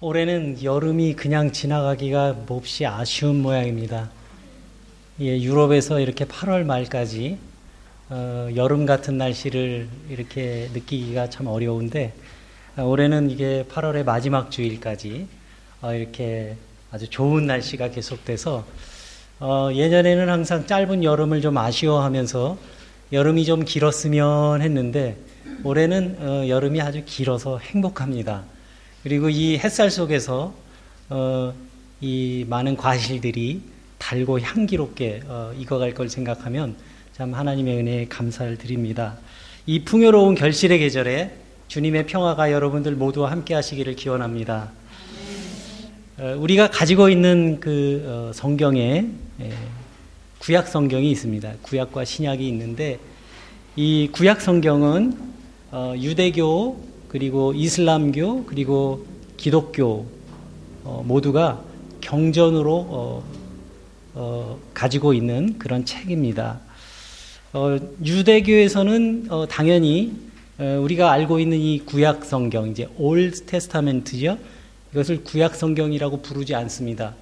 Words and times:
올해는 0.00 0.62
여름이 0.62 1.14
그냥 1.14 1.50
지나가기가 1.50 2.44
몹시 2.46 2.86
아쉬운 2.86 3.42
모양입니다. 3.42 4.08
예, 5.20 5.40
유럽에서 5.40 5.98
이렇게 5.98 6.24
8월 6.24 6.62
말까지 6.62 7.36
어, 8.08 8.48
여름 8.54 8.86
같은 8.86 9.18
날씨를 9.18 9.88
이렇게 10.08 10.70
느끼기가 10.72 11.30
참 11.30 11.48
어려운데 11.48 12.12
어, 12.76 12.84
올해는 12.84 13.28
이게 13.28 13.64
8월의 13.68 14.04
마지막 14.04 14.52
주일까지 14.52 15.26
어, 15.82 15.92
이렇게 15.92 16.54
아주 16.92 17.10
좋은 17.10 17.48
날씨가 17.48 17.90
계속돼서 17.90 18.64
어, 19.40 19.70
예전에는 19.74 20.28
항상 20.28 20.64
짧은 20.68 21.02
여름을 21.02 21.40
좀 21.40 21.58
아쉬워하면서 21.58 22.56
여름이 23.10 23.44
좀 23.44 23.64
길었으면 23.64 24.62
했는데 24.62 25.16
올해는 25.64 26.16
어, 26.20 26.48
여름이 26.48 26.80
아주 26.80 27.02
길어서 27.04 27.58
행복합니다. 27.58 28.44
그리고 29.08 29.30
이 29.30 29.56
햇살 29.56 29.90
속에서 29.90 30.52
어, 31.08 31.54
이 31.98 32.44
많은 32.46 32.76
과실들이 32.76 33.62
달고 33.96 34.38
향기롭게 34.38 35.22
어, 35.26 35.50
익어갈 35.58 35.94
걸 35.94 36.10
생각하면 36.10 36.76
참 37.14 37.32
하나님의 37.32 37.78
은혜에 37.78 38.08
감사를 38.08 38.58
드립니다. 38.58 39.16
이 39.64 39.82
풍요로운 39.82 40.34
결실의 40.34 40.80
계절에 40.80 41.34
주님의 41.68 42.06
평화가 42.06 42.52
여러분들 42.52 42.96
모두와 42.96 43.30
함께 43.30 43.54
하시기를 43.54 43.96
기원합니다. 43.96 44.72
어, 46.18 46.36
우리가 46.38 46.68
가지고 46.68 47.08
있는 47.08 47.60
그 47.60 48.04
어, 48.04 48.32
성경에 48.34 49.06
예, 49.40 49.52
구약 50.38 50.68
성경이 50.68 51.10
있습니다. 51.12 51.54
구약과 51.62 52.04
신약이 52.04 52.46
있는데 52.46 52.98
이 53.74 54.10
구약 54.12 54.42
성경은 54.42 55.16
어, 55.70 55.94
유대교 55.96 56.87
그리고 57.08 57.52
이슬람교 57.54 58.44
그리고 58.44 59.06
기독교 59.36 60.06
어, 60.84 61.02
모두가 61.06 61.62
경전으로 62.00 62.74
어, 62.74 63.24
어, 64.14 64.58
가지고 64.74 65.14
있는 65.14 65.58
그런 65.58 65.84
책입니다. 65.84 66.60
어, 67.52 67.78
유대교에서는 68.04 69.26
어, 69.30 69.46
당연히 69.48 70.12
어, 70.58 70.80
우리가 70.82 71.10
알고 71.12 71.40
있는 71.40 71.58
이 71.58 71.80
구약 71.80 72.24
성경 72.24 72.68
이제 72.68 72.88
Old 72.98 73.46
Testament죠. 73.46 74.38
이것을 74.92 75.24
구약 75.24 75.54
성경이라고 75.54 76.22
부르지 76.22 76.54
않습니다. 76.54 77.14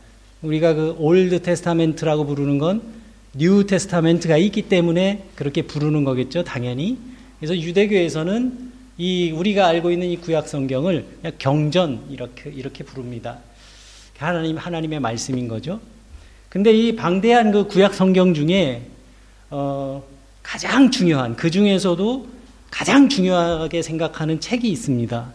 우리가 0.42 0.74
그 0.74 0.96
Old 0.98 1.42
Testament라고 1.42 2.26
부르는 2.26 2.58
건 2.58 2.96
New 3.38 3.66
Testament가 3.66 4.38
있기 4.38 4.62
때문에 4.62 5.24
그렇게 5.34 5.62
부르는 5.62 6.04
거겠죠, 6.04 6.42
당연히. 6.42 6.96
그래서 7.38 7.54
유대교에서는 7.54 8.72
이 8.98 9.30
우리가 9.30 9.66
알고 9.66 9.90
있는 9.90 10.08
이 10.08 10.16
구약 10.16 10.48
성경을 10.48 11.04
경전 11.38 12.06
이렇게 12.10 12.50
이렇게 12.50 12.82
부릅니다. 12.84 13.38
하나님 14.16 14.56
하나님의 14.56 15.00
말씀인 15.00 15.48
거죠. 15.48 15.80
근데 16.48 16.72
이 16.72 16.96
방대한 16.96 17.52
그 17.52 17.66
구약 17.66 17.92
성경 17.94 18.32
중에 18.32 18.82
어, 19.50 20.02
가장 20.42 20.90
중요한 20.90 21.36
그 21.36 21.50
중에서도 21.50 22.26
가장 22.70 23.08
중요하게 23.08 23.82
생각하는 23.82 24.40
책이 24.40 24.68
있습니다. 24.68 25.32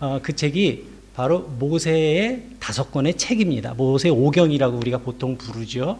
어, 0.00 0.20
그 0.22 0.36
책이 0.36 0.84
바로 1.14 1.40
모세의 1.58 2.42
다섯 2.60 2.92
권의 2.92 3.16
책입니다. 3.16 3.74
모세 3.74 4.10
오경이라고 4.10 4.76
우리가 4.76 4.98
보통 4.98 5.36
부르죠. 5.36 5.98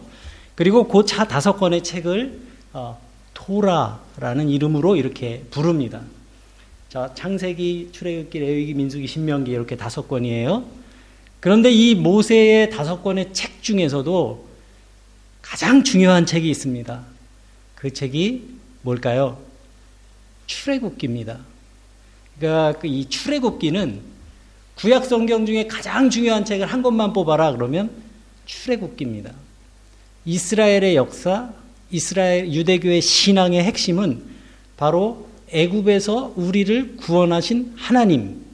그리고 0.55 0.87
그 0.87 1.03
차 1.05 1.27
다섯 1.27 1.53
권의 1.57 1.83
책을 1.83 2.39
어, 2.73 2.97
토라라는 3.33 4.49
이름으로 4.49 4.95
이렇게 4.95 5.43
부릅니다. 5.51 6.01
자, 6.89 7.11
창세기, 7.15 7.89
출애굽기, 7.91 8.39
레위기, 8.39 8.73
민수기, 8.73 9.07
신명기 9.07 9.51
이렇게 9.51 9.75
다섯 9.75 10.07
권이에요. 10.07 10.65
그런데 11.41 11.69
이 11.69 11.95
모세의 11.95 12.69
다섯 12.69 13.03
권의 13.03 13.33
책 13.33 13.61
중에서도 13.61 14.47
가장 15.41 15.83
중요한 15.83 16.25
책이 16.25 16.49
있습니다. 16.49 17.03
그 17.75 17.91
책이 17.91 18.43
뭘까요? 18.83 19.37
출애굽기입니다. 20.45 21.39
그러니까 22.39 22.79
그이 22.79 23.05
출애굽기는 23.05 23.99
구약 24.75 25.05
성경 25.05 25.45
중에 25.45 25.67
가장 25.67 26.09
중요한 26.09 26.45
책을 26.45 26.67
한 26.67 26.81
권만 26.81 27.11
뽑아라 27.11 27.51
그러면 27.51 27.91
출애굽기입니다. 28.45 29.33
이스라엘의 30.23 30.95
역사, 30.95 31.51
이스라엘 31.91 32.53
유대교의 32.53 33.01
신앙의 33.01 33.63
핵심은 33.63 34.23
바로 34.77 35.26
애굽에서 35.49 36.33
우리를 36.35 36.97
구원하신 36.97 37.73
하나님 37.75 38.45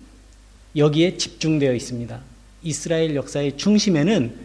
여기에 0.76 1.18
집중되어 1.18 1.74
있습니다. 1.74 2.20
이스라엘 2.64 3.16
역사의 3.16 3.58
중심에는 3.58 4.36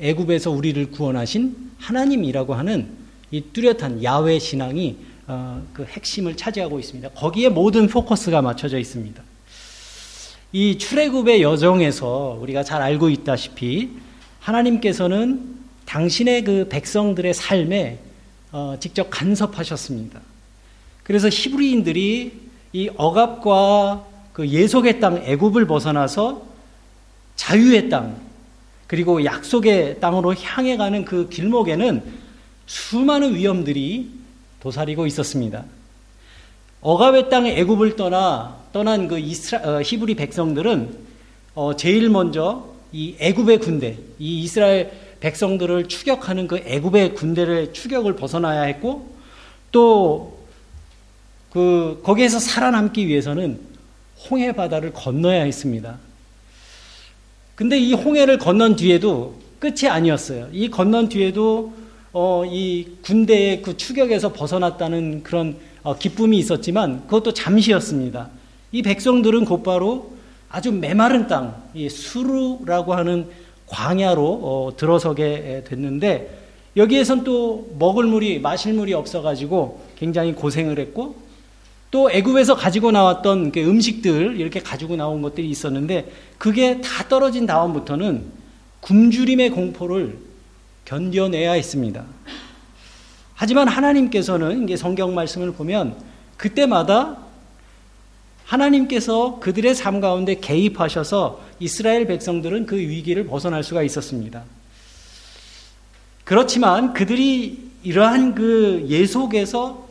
애굽에서 0.00 0.50
우리를 0.50 0.90
구원하신 0.90 1.72
하나님이라고 1.78 2.54
하는 2.54 2.88
이 3.30 3.42
뚜렷한 3.52 4.02
야외 4.02 4.38
신앙이 4.38 4.96
어, 5.26 5.62
그 5.72 5.84
핵심을 5.84 6.36
차지하고 6.36 6.78
있습니다. 6.78 7.10
거기에 7.10 7.48
모든 7.48 7.86
포커스가 7.86 8.42
맞춰져 8.42 8.78
있습니다. 8.78 9.22
이 10.52 10.76
출애굽의 10.76 11.42
여정에서 11.42 12.38
우리가 12.40 12.62
잘 12.64 12.82
알고 12.82 13.08
있다시피 13.08 13.90
하나님께서는 14.40 15.56
당신의 15.86 16.44
그 16.44 16.68
백성들의 16.68 17.32
삶에 17.32 17.98
어, 18.50 18.76
직접 18.78 19.08
간섭하셨습니다. 19.08 20.20
그래서 21.02 21.28
히브리인들이 21.28 22.32
이 22.72 22.90
억압과 22.96 24.06
그 24.32 24.48
예속의 24.48 25.00
땅 25.00 25.18
애굽을 25.18 25.66
벗어나서 25.66 26.42
자유의 27.36 27.88
땅 27.88 28.16
그리고 28.86 29.24
약속의 29.24 30.00
땅으로 30.00 30.34
향해 30.34 30.76
가는 30.76 31.04
그 31.04 31.28
길목에는 31.28 32.02
수많은 32.66 33.34
위험들이 33.34 34.10
도사리고 34.60 35.06
있었습니다. 35.06 35.64
억압의 36.80 37.30
땅 37.30 37.46
애굽을 37.46 37.96
떠나 37.96 38.62
떠난 38.72 39.08
그 39.08 39.18
이스라, 39.18 39.60
어, 39.60 39.82
히브리 39.82 40.14
백성들은 40.14 40.96
어, 41.54 41.76
제일 41.76 42.08
먼저 42.08 42.72
이 42.92 43.14
애굽의 43.18 43.58
군대, 43.58 43.98
이 44.18 44.42
이스라엘 44.42 44.90
백성들을 45.20 45.88
추격하는 45.88 46.48
그 46.48 46.58
애굽의 46.58 47.14
군대를 47.14 47.72
추격을 47.72 48.16
벗어나야 48.16 48.62
했고 48.62 49.14
또 49.70 50.41
그 51.52 52.00
거기에서 52.02 52.38
살아남기 52.38 53.06
위해서는 53.06 53.60
홍해 54.30 54.52
바다를 54.52 54.92
건너야 54.94 55.42
했습니다. 55.42 55.98
근데 57.54 57.78
이 57.78 57.92
홍해를 57.92 58.38
건넌 58.38 58.76
뒤에도 58.76 59.36
끝이 59.58 59.86
아니었어요. 59.86 60.48
이 60.50 60.70
건넌 60.70 61.10
뒤에도 61.10 61.74
어, 62.14 62.44
이 62.46 62.96
군대의 63.02 63.60
그 63.60 63.76
추격에서 63.76 64.32
벗어났다는 64.32 65.22
그런 65.22 65.56
어, 65.82 65.96
기쁨이 65.98 66.38
있었지만 66.38 67.06
그것도 67.06 67.34
잠시였습니다. 67.34 68.30
이 68.72 68.80
백성들은 68.80 69.44
곧바로 69.44 70.12
아주 70.48 70.72
메마른 70.72 71.26
땅, 71.26 71.62
이 71.74 71.90
수루라고 71.90 72.94
하는 72.94 73.26
광야로 73.66 74.24
어, 74.24 74.72
들어서게 74.76 75.64
됐는데 75.66 76.38
여기에선 76.78 77.24
또 77.24 77.70
먹을 77.78 78.04
물이 78.04 78.38
마실 78.40 78.72
물이 78.72 78.94
없어가지고 78.94 79.82
굉장히 79.98 80.32
고생을 80.32 80.78
했고 80.78 81.21
또 81.92 82.10
애굽에서 82.10 82.56
가지고 82.56 82.90
나왔던 82.90 83.52
그 83.52 83.60
음식들 83.60 84.40
이렇게 84.40 84.60
가지고 84.60 84.96
나온 84.96 85.20
것들이 85.20 85.48
있었는데 85.50 86.10
그게 86.38 86.80
다 86.80 87.06
떨어진 87.06 87.44
다음부터는 87.44 88.24
굶주림의 88.80 89.50
공포를 89.50 90.18
견뎌내야 90.86 91.52
했습니다. 91.52 92.04
하지만 93.34 93.68
하나님께서는 93.68 94.64
이게 94.64 94.76
성경 94.76 95.14
말씀을 95.14 95.52
보면 95.52 95.94
그때마다 96.38 97.18
하나님께서 98.46 99.38
그들의 99.40 99.74
삶 99.74 100.00
가운데 100.00 100.36
개입하셔서 100.36 101.42
이스라엘 101.60 102.06
백성들은 102.06 102.64
그 102.64 102.76
위기를 102.76 103.26
벗어날 103.26 103.62
수가 103.62 103.82
있었습니다. 103.82 104.44
그렇지만 106.24 106.94
그들이 106.94 107.70
이러한 107.82 108.34
그 108.34 108.86
예속에서 108.88 109.81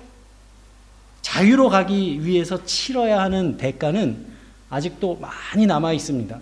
자유로 1.41 1.69
가기 1.69 2.23
위해서 2.23 2.63
치러야 2.65 3.19
하는 3.19 3.57
대가는 3.57 4.15
아직도 4.69 5.19
많이 5.19 5.65
남아 5.65 5.93
있습니다. 5.93 6.37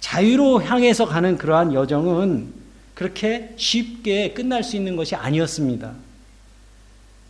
자유로 0.00 0.62
향해서 0.62 1.04
가는 1.04 1.36
그러한 1.36 1.74
여정은 1.74 2.54
그렇게 2.94 3.52
쉽게 3.58 4.32
끝날 4.32 4.64
수 4.64 4.76
있는 4.76 4.96
것이 4.96 5.14
아니었습니다. 5.14 5.92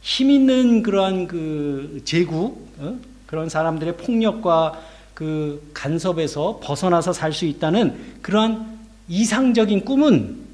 힘 0.03 0.31
있는 0.31 0.85
그러한 0.85 1.27
그 1.27 2.01
제국, 2.05 2.69
어? 2.79 2.97
그런 3.27 3.49
사람들의 3.49 3.97
폭력과 3.97 4.81
그 5.15 5.69
간섭에서 5.75 6.61
벗어나서 6.63 7.13
살 7.13 7.33
수 7.33 7.45
있다는 7.45 8.19
그러한 8.23 8.79
이상적인 9.09 9.85
꿈은 9.85 10.45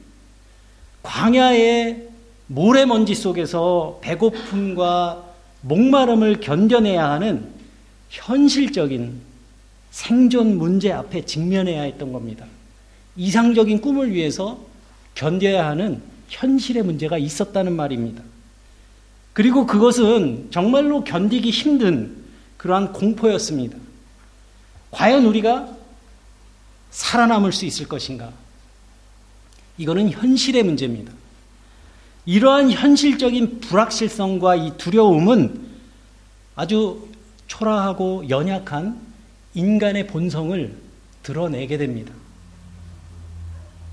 광야의 1.02 2.08
모래먼지 2.46 3.14
속에서 3.14 3.98
배고픔과 4.00 5.29
목마름을 5.62 6.40
견뎌내야 6.40 7.10
하는 7.10 7.48
현실적인 8.08 9.20
생존 9.90 10.56
문제 10.56 10.92
앞에 10.92 11.24
직면해야 11.24 11.82
했던 11.82 12.12
겁니다. 12.12 12.46
이상적인 13.16 13.80
꿈을 13.80 14.12
위해서 14.12 14.60
견뎌야 15.14 15.66
하는 15.66 16.02
현실의 16.28 16.82
문제가 16.82 17.18
있었다는 17.18 17.74
말입니다. 17.74 18.22
그리고 19.32 19.66
그것은 19.66 20.48
정말로 20.50 21.04
견디기 21.04 21.50
힘든 21.50 22.16
그러한 22.56 22.92
공포였습니다. 22.92 23.76
과연 24.90 25.24
우리가 25.24 25.76
살아남을 26.90 27.52
수 27.52 27.64
있을 27.64 27.86
것인가? 27.86 28.32
이거는 29.78 30.10
현실의 30.10 30.62
문제입니다. 30.62 31.12
이러한 32.30 32.70
현실적인 32.70 33.58
불확실성과 33.58 34.54
이 34.54 34.76
두려움은 34.78 35.66
아주 36.54 37.08
초라하고 37.48 38.28
연약한 38.28 39.00
인간의 39.54 40.06
본성을 40.06 40.76
드러내게 41.24 41.76
됩니다. 41.76 42.14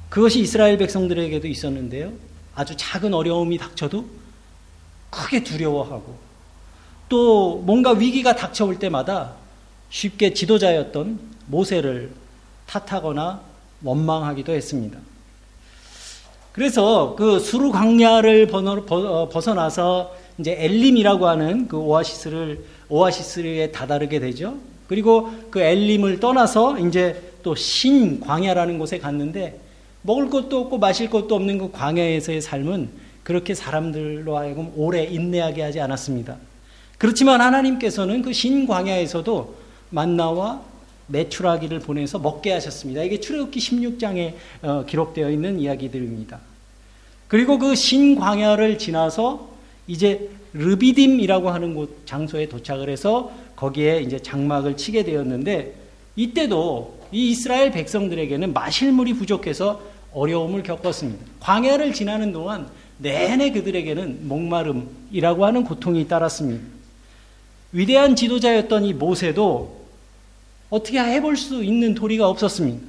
그것이 0.09 0.39
이스라엘 0.39 0.77
백성들에게도 0.77 1.47
있었는데요. 1.47 2.13
아주 2.53 2.75
작은 2.77 3.15
어려움이 3.15 3.57
닥쳐도 3.57 4.07
크게 5.09 5.43
두려워하고 5.43 6.15
또 7.09 7.57
뭔가 7.65 7.93
위기가 7.93 8.35
닥쳐올 8.35 8.77
때마다 8.77 9.33
쉽게 9.89 10.35
지도자였던 10.35 11.19
모세를 11.47 12.11
탓하거나 12.67 13.41
원망하기도 13.81 14.53
했습니다. 14.53 14.99
그래서 16.57 17.13
그 17.15 17.37
수루 17.37 17.71
광야를 17.71 18.49
어, 18.51 19.29
벗어나서 19.29 20.15
이제 20.39 20.55
엘림이라고 20.57 21.27
하는 21.27 21.67
그 21.67 21.77
오아시스를 21.77 22.63
오아시스에 22.89 23.71
다다르게 23.71 24.19
되죠. 24.19 24.55
그리고 24.87 25.29
그 25.51 25.59
엘림을 25.59 26.19
떠나서 26.19 26.79
이제 26.79 27.21
또 27.43 27.53
신 27.53 28.19
광야라는 28.21 28.79
곳에 28.79 28.97
갔는데 28.97 29.59
먹을 30.01 30.31
것도 30.31 30.61
없고 30.61 30.79
마실 30.79 31.11
것도 31.11 31.35
없는 31.35 31.59
그 31.59 31.71
광야에서의 31.71 32.41
삶은 32.41 32.89
그렇게 33.21 33.53
사람들로 33.53 34.35
하여금 34.35 34.71
오래 34.75 35.03
인내하게 35.03 35.61
하지 35.61 35.79
않았습니다. 35.79 36.37
그렇지만 36.97 37.39
하나님께서는 37.39 38.23
그 38.23 38.33
신 38.33 38.65
광야에서도 38.65 39.53
만나와 39.91 40.61
메추라기를 41.07 41.79
보내서 41.79 42.19
먹게 42.19 42.51
하셨습니다. 42.53 43.03
이게 43.03 43.19
출애굽기 43.19 43.59
16장에 43.59 44.33
어, 44.61 44.85
기록되어 44.85 45.29
있는 45.29 45.59
이야기들입니다. 45.59 46.39
그리고 47.27 47.57
그 47.57 47.75
신광야를 47.75 48.77
지나서 48.77 49.49
이제 49.87 50.29
르비딤이라고 50.53 51.49
하는 51.49 51.75
곳 51.75 52.05
장소에 52.05 52.47
도착을 52.47 52.89
해서 52.89 53.31
거기에 53.55 54.01
이제 54.01 54.19
장막을 54.19 54.77
치게 54.77 55.03
되었는데 55.03 55.73
이때도 56.15 56.97
이 57.11 57.29
이스라엘 57.29 57.71
백성들에게는 57.71 58.53
마실 58.53 58.91
물이 58.91 59.13
부족해서 59.13 59.81
어려움을 60.13 60.63
겪었습니다. 60.63 61.25
광야를 61.39 61.93
지나는 61.93 62.31
동안 62.31 62.67
내내 62.97 63.51
그들에게는 63.51 64.27
목마름이라고 64.27 65.45
하는 65.45 65.63
고통이 65.63 66.07
따랐습니다. 66.07 66.63
위대한 67.71 68.15
지도자였던 68.15 68.85
이 68.85 68.93
모세도 68.93 69.76
어떻게 70.69 70.99
해볼 70.99 71.37
수 71.37 71.63
있는 71.63 71.93
도리가 71.93 72.27
없었습니다. 72.27 72.85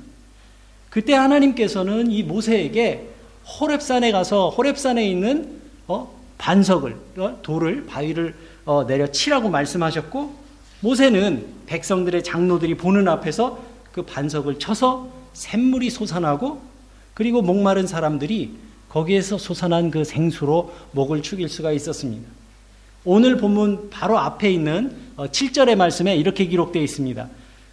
그때 0.91 1.15
하나님께서는 1.15 2.11
이 2.11 2.23
모세에게 2.23 3.09
호랩산에 3.47 4.13
가서 4.13 4.53
호랩산에 4.57 5.09
있는 5.09 5.61
어, 5.87 6.13
반석을 6.39 6.97
어, 7.19 7.39
돌을 7.43 7.87
바위를 7.87 8.35
어, 8.65 8.87
내려 8.87 9.11
치라고 9.11 9.49
말씀하셨고 9.49 10.35
모세는 10.81 11.47
백성들의 11.67 12.23
장로들이 12.23 12.77
보는 12.77 13.09
앞에서 13.09 13.59
그 13.93 14.03
반석을 14.03 14.59
쳐서 14.59 15.09
샘물이 15.33 15.91
솟아나고 15.91 16.61
그리고 17.15 17.43
목마른 17.43 17.87
사람들이 17.87 18.57
거기에서 18.89 19.39
솟아난 19.39 19.91
그 19.91 20.05
생수로 20.05 20.73
목을 20.93 21.23
축일 21.23 21.49
수가 21.49 21.73
있었습니다. 21.73 22.29
오늘 23.05 23.37
본문 23.37 23.91
바로 23.91 24.19
앞에 24.19 24.51
있는 24.51 24.95
7절의 25.17 25.77
말씀에 25.77 26.17
이렇게 26.17 26.47
기록되어 26.47 26.83
있습니다. 26.83 27.29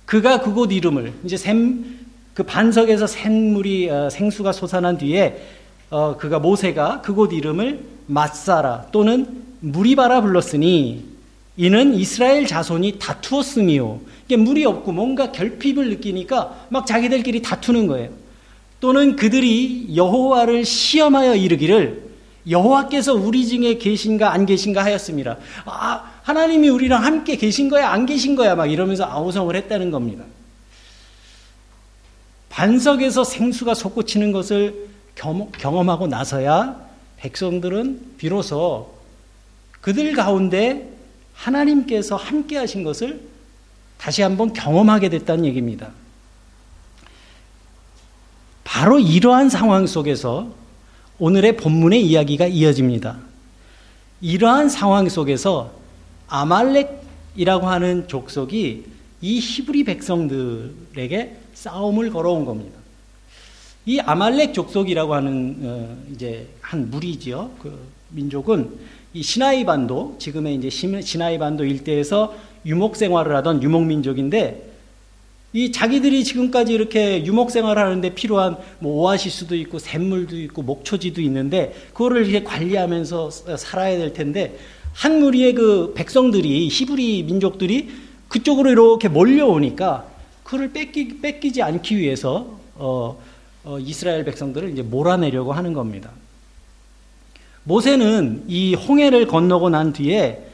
그가 0.06 0.42
그곳 0.42 0.72
이름을 0.72 1.14
이제 1.24 1.38
샘, 1.38 2.00
그 2.34 2.44
반석에서 2.44 3.08
샘물이 3.08 3.90
생수가 4.12 4.52
솟아난 4.52 4.98
뒤에 4.98 5.42
어, 5.90 6.18
그가 6.18 6.40
모세가 6.40 7.02
그곳 7.02 7.34
이름을 7.34 7.80
마사라 8.08 8.88
또는 8.92 9.44
무리바라 9.62 10.22
불렀으니 10.22 11.06
이는 11.58 11.94
이스라엘 11.96 12.46
자손이 12.46 13.00
다투었음이요. 13.00 14.02
이게 14.26 14.36
물이 14.36 14.66
없고 14.66 14.92
뭔가 14.92 15.32
결핍을 15.32 15.90
느끼니까 15.90 16.68
막 16.70 16.86
자기들끼리 16.86 17.42
다투는 17.42 17.88
거예요. 17.88 18.10
또는 18.82 19.16
그들이 19.16 19.96
여호와를 19.96 20.66
시험하여 20.66 21.36
이르기를 21.36 22.05
여호와께서 22.50 23.14
우리 23.14 23.48
중에 23.48 23.78
계신가 23.78 24.32
안 24.32 24.46
계신가 24.46 24.84
하였습니다. 24.84 25.38
아, 25.66 26.12
하나님이 26.24 26.70
우리랑 26.70 27.04
함께 27.04 27.36
계신 27.38 27.70
거야 27.70 27.90
안 27.90 28.06
계신 28.06 28.36
거야 28.36 28.56
막 28.56 28.68
이러면서 28.68 29.06
아우성을 29.06 29.56
했다는 29.56 29.92
겁니다. 29.92 30.24
반석에서 32.50 33.24
생수가 33.24 33.74
솟구치는 33.74 34.32
것을 34.32 34.88
경험하고 35.16 36.08
나서야 36.08 36.80
백성들은 37.18 38.16
비로소 38.18 38.94
그들 39.82 40.14
가운데 40.14 40.90
하나님께서 41.34 42.16
함께 42.16 42.58
하신 42.58 42.84
것을 42.84 43.22
다시 43.98 44.22
한번 44.22 44.54
경험하게 44.54 45.10
됐다는 45.10 45.46
얘기입니다. 45.46 45.92
바로 48.64 49.00
이러한 49.00 49.50
상황 49.50 49.86
속에서 49.88 50.54
오늘의 51.18 51.56
본문의 51.58 52.06
이야기가 52.06 52.48
이어집니다. 52.48 53.18
이러한 54.22 54.68
상황 54.70 55.08
속에서 55.08 55.72
아말렉이라고 56.28 57.68
하는 57.68 58.08
족속이 58.08 58.86
이 59.22 59.40
히브리 59.40 59.86
백성들에게 59.86 61.38
싸움을 61.54 62.12
걸어온 62.12 62.44
겁니다. 62.44 62.78
이 63.86 64.00
아말렉 64.00 64.54
족속이라고 64.54 65.14
하는 65.14 65.58
어, 65.62 65.98
이제 66.12 66.48
한 66.60 66.90
무리지요. 66.90 67.52
그 67.62 67.80
민족은 68.10 68.72
이 69.14 69.24
시나이 69.24 69.64
반도 69.64 70.16
지금의 70.20 70.56
이제 70.56 70.70
시나이 70.70 71.38
반도 71.38 71.64
일대에서 71.64 72.36
유목 72.66 72.96
생활을 72.96 73.36
하던 73.38 73.64
유목 73.64 73.86
민족인데 73.86 74.75
이 75.56 75.72
자기들이 75.72 76.26
지금까지 76.26 76.74
이렇게 76.74 77.26
유목 77.26 77.50
생활을 77.50 77.82
하는데 77.82 78.14
필요한 78.14 78.58
뭐 78.80 79.02
오아시스도 79.04 79.56
있고 79.56 79.80
샘물도 79.80 80.38
있고 80.38 80.64
목초지도 80.64 81.22
있는데 81.22 81.74
그거를 81.94 82.28
이렇게 82.28 82.44
관리하면서 82.44 83.30
살아야 83.58 83.98
될 83.98 84.12
텐데 84.12 84.58
한 84.92 85.22
무리의 85.22 85.54
그 85.54 85.94
백성들이 85.96 86.68
히브리 86.68 87.24
민족들이 87.24 87.90
그쪽으로 88.28 88.70
이렇게 88.70 89.08
몰려오니까 89.08 90.06
그를 90.44 90.74
뺏기, 90.74 91.22
뺏기지 91.22 91.62
않기 91.62 92.00
위해서 92.00 92.60
어, 92.76 93.18
어, 93.64 93.80
이스라엘 93.80 94.26
백성들을 94.26 94.74
이제 94.74 94.82
몰아내려고 94.82 95.54
하는 95.54 95.72
겁니다. 95.72 96.12
모세는 97.64 98.44
이 98.50 98.74
홍해를 98.74 99.28
건너고 99.28 99.70
난 99.70 99.94
뒤에 99.94 100.50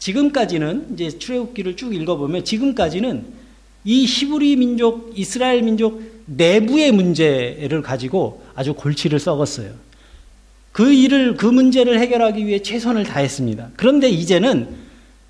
지금까지는 0.00 0.94
이제 0.94 1.16
출애굽기를 1.16 1.76
쭉 1.76 1.94
읽어보면 1.94 2.44
지금까지는 2.44 3.38
이 3.84 4.04
히브리 4.04 4.56
민족, 4.56 5.12
이스라엘 5.16 5.62
민족 5.62 6.02
내부의 6.26 6.92
문제를 6.92 7.82
가지고 7.82 8.42
아주 8.54 8.74
골치를 8.74 9.18
썩었어요. 9.18 9.72
그 10.72 10.92
일을 10.92 11.36
그 11.36 11.46
문제를 11.46 11.98
해결하기 11.98 12.46
위해 12.46 12.62
최선을 12.62 13.04
다했습니다. 13.04 13.70
그런데 13.76 14.08
이제는 14.08 14.68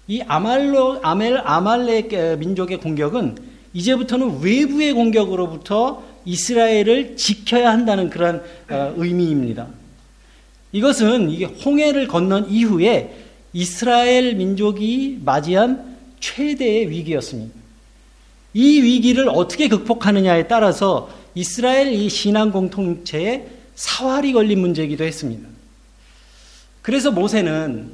이 0.08 0.20
아말로 0.26 0.98
아멜 1.02 1.38
아말렉 1.44 2.38
민족의 2.38 2.78
공격은 2.78 3.36
이제부터는 3.72 4.40
외부의 4.42 4.92
공격으로부터 4.92 6.02
이스라엘을 6.24 7.16
지켜야 7.16 7.70
한다는 7.70 8.10
그런 8.10 8.42
어, 8.68 8.92
의미입니다. 8.96 9.68
이것은 10.72 11.30
이게 11.30 11.46
홍해를 11.46 12.08
건넌 12.08 12.50
이후에 12.50 13.16
이스라엘 13.52 14.34
민족이 14.34 15.20
맞이한 15.24 15.96
최대의 16.20 16.90
위기였습니다. 16.90 17.59
이 18.54 18.82
위기를 18.82 19.28
어떻게 19.28 19.68
극복하느냐에 19.68 20.48
따라서 20.48 21.10
이스라엘 21.34 21.92
이 21.92 22.08
신앙 22.08 22.50
공통체에 22.50 23.48
사활이 23.74 24.32
걸린 24.32 24.60
문제이기도 24.60 25.04
했습니다. 25.04 25.48
그래서 26.82 27.10
모세는 27.10 27.90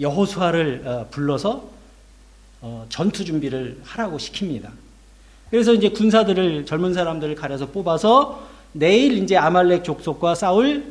여호수아를 0.00 0.82
어, 0.84 1.06
불러서 1.10 1.68
어, 2.60 2.86
전투 2.88 3.24
준비를 3.24 3.78
하라고 3.84 4.16
시킵니다. 4.16 4.70
그래서 5.50 5.72
이제 5.72 5.90
군사들을 5.90 6.66
젊은 6.66 6.94
사람들을 6.94 7.34
가려서 7.36 7.66
뽑아서 7.66 8.48
내일 8.72 9.22
이제 9.22 9.36
아말렉 9.36 9.84
족속과 9.84 10.34
싸울 10.34 10.84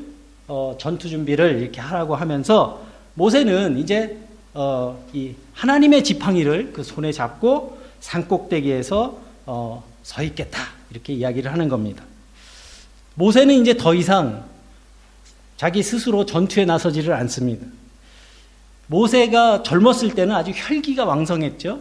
어, 0.48 0.78
전투 0.80 1.10
준비를 1.10 1.62
이렇게 1.62 1.82
하라고 1.82 2.16
하면서 2.16 2.82
모세는 3.16 3.78
이제 3.78 4.18
하나님의 5.54 6.04
지팡이를 6.04 6.74
그 6.74 6.84
손에 6.84 7.12
잡고 7.12 7.78
산꼭대기에서 8.04 9.18
어, 9.46 9.84
서 10.04 10.24
있겠다 10.24 10.60
이렇게 10.92 11.14
이야기를 11.14 11.52
하는 11.52 11.70
겁니다. 11.70 12.04
모세는 13.16 13.62
이제 13.62 13.76
더 13.78 13.94
이상 13.94 14.44
자기 15.56 15.82
스스로 15.82 16.26
전투에 16.26 16.66
나서지를 16.66 17.14
않습니다. 17.14 17.66
모세가 18.88 19.64
젊었을 19.64 20.14
때는 20.14 20.36
아주 20.36 20.52
혈기가 20.54 21.06
왕성했죠. 21.06 21.80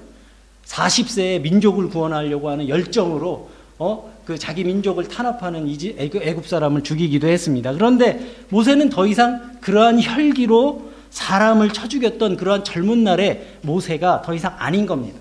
40세에 0.64 1.40
민족을 1.40 1.88
구원하려고 1.88 2.50
하는 2.50 2.68
열정으로 2.68 3.50
어, 3.78 4.12
그 4.24 4.38
자기 4.38 4.62
민족을 4.62 5.08
탄압하는 5.08 5.68
애굽 5.98 6.46
사람을 6.46 6.84
죽이기도 6.84 7.26
했습니다. 7.26 7.72
그런데 7.72 8.36
모세는 8.50 8.90
더 8.90 9.06
이상 9.06 9.58
그러한 9.60 10.00
혈기로 10.00 10.92
사람을 11.10 11.72
쳐 11.72 11.88
죽였던 11.88 12.36
그러한 12.36 12.62
젊은 12.62 13.02
날의 13.02 13.58
모세가 13.62 14.22
더 14.22 14.34
이상 14.34 14.54
아닌 14.58 14.86
겁니다. 14.86 15.18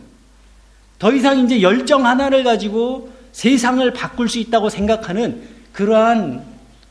더 1.01 1.11
이상 1.11 1.39
이제 1.39 1.63
열정 1.63 2.05
하나를 2.05 2.43
가지고 2.43 3.09
세상을 3.31 3.91
바꿀 3.91 4.29
수 4.29 4.37
있다고 4.37 4.69
생각하는 4.69 5.41
그러한 5.73 6.45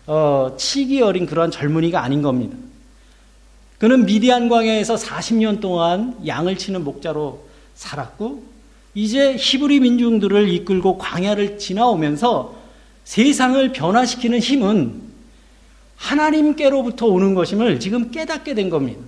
어, 0.08 0.56
치기 0.58 1.00
어린 1.00 1.26
그러한 1.26 1.52
젊은이가 1.52 2.02
아닌 2.02 2.20
겁니다. 2.20 2.56
그는 3.78 4.06
미디안 4.06 4.48
광야에서 4.48 4.96
40년 4.96 5.60
동안 5.60 6.16
양을 6.26 6.58
치는 6.58 6.82
목자로 6.82 7.46
살았고 7.76 8.42
이제 8.96 9.36
히브리 9.38 9.78
민중들을 9.78 10.48
이끌고 10.54 10.98
광야를 10.98 11.60
지나오면서 11.60 12.56
세상을 13.04 13.70
변화시키는 13.70 14.40
힘은 14.40 15.02
하나님께로부터 15.94 17.06
오는 17.06 17.34
것임을 17.34 17.78
지금 17.78 18.10
깨닫게 18.10 18.54
된 18.54 18.70
겁니다. 18.70 19.00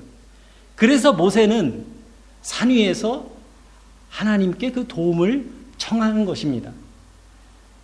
그래서 0.77 1.13
모세는 1.13 1.87
산 2.41 2.69
위에서 2.69 3.32
하나님께 4.13 4.73
그 4.73 4.87
도움을 4.87 5.51
청하는 5.79 6.27
것입니다. 6.27 6.71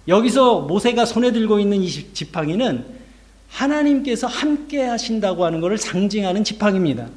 여기서 0.07 0.61
모세가 0.61 1.07
손에 1.07 1.33
들고 1.33 1.59
있는 1.59 1.83
이 1.83 1.89
지팡이는 1.89 2.85
하나님께서 3.49 4.27
함께 4.27 4.85
하신다고 4.85 5.45
하는 5.45 5.61
것을 5.61 5.79
상징하는 5.79 6.45
지팡이입니다. 6.45 7.09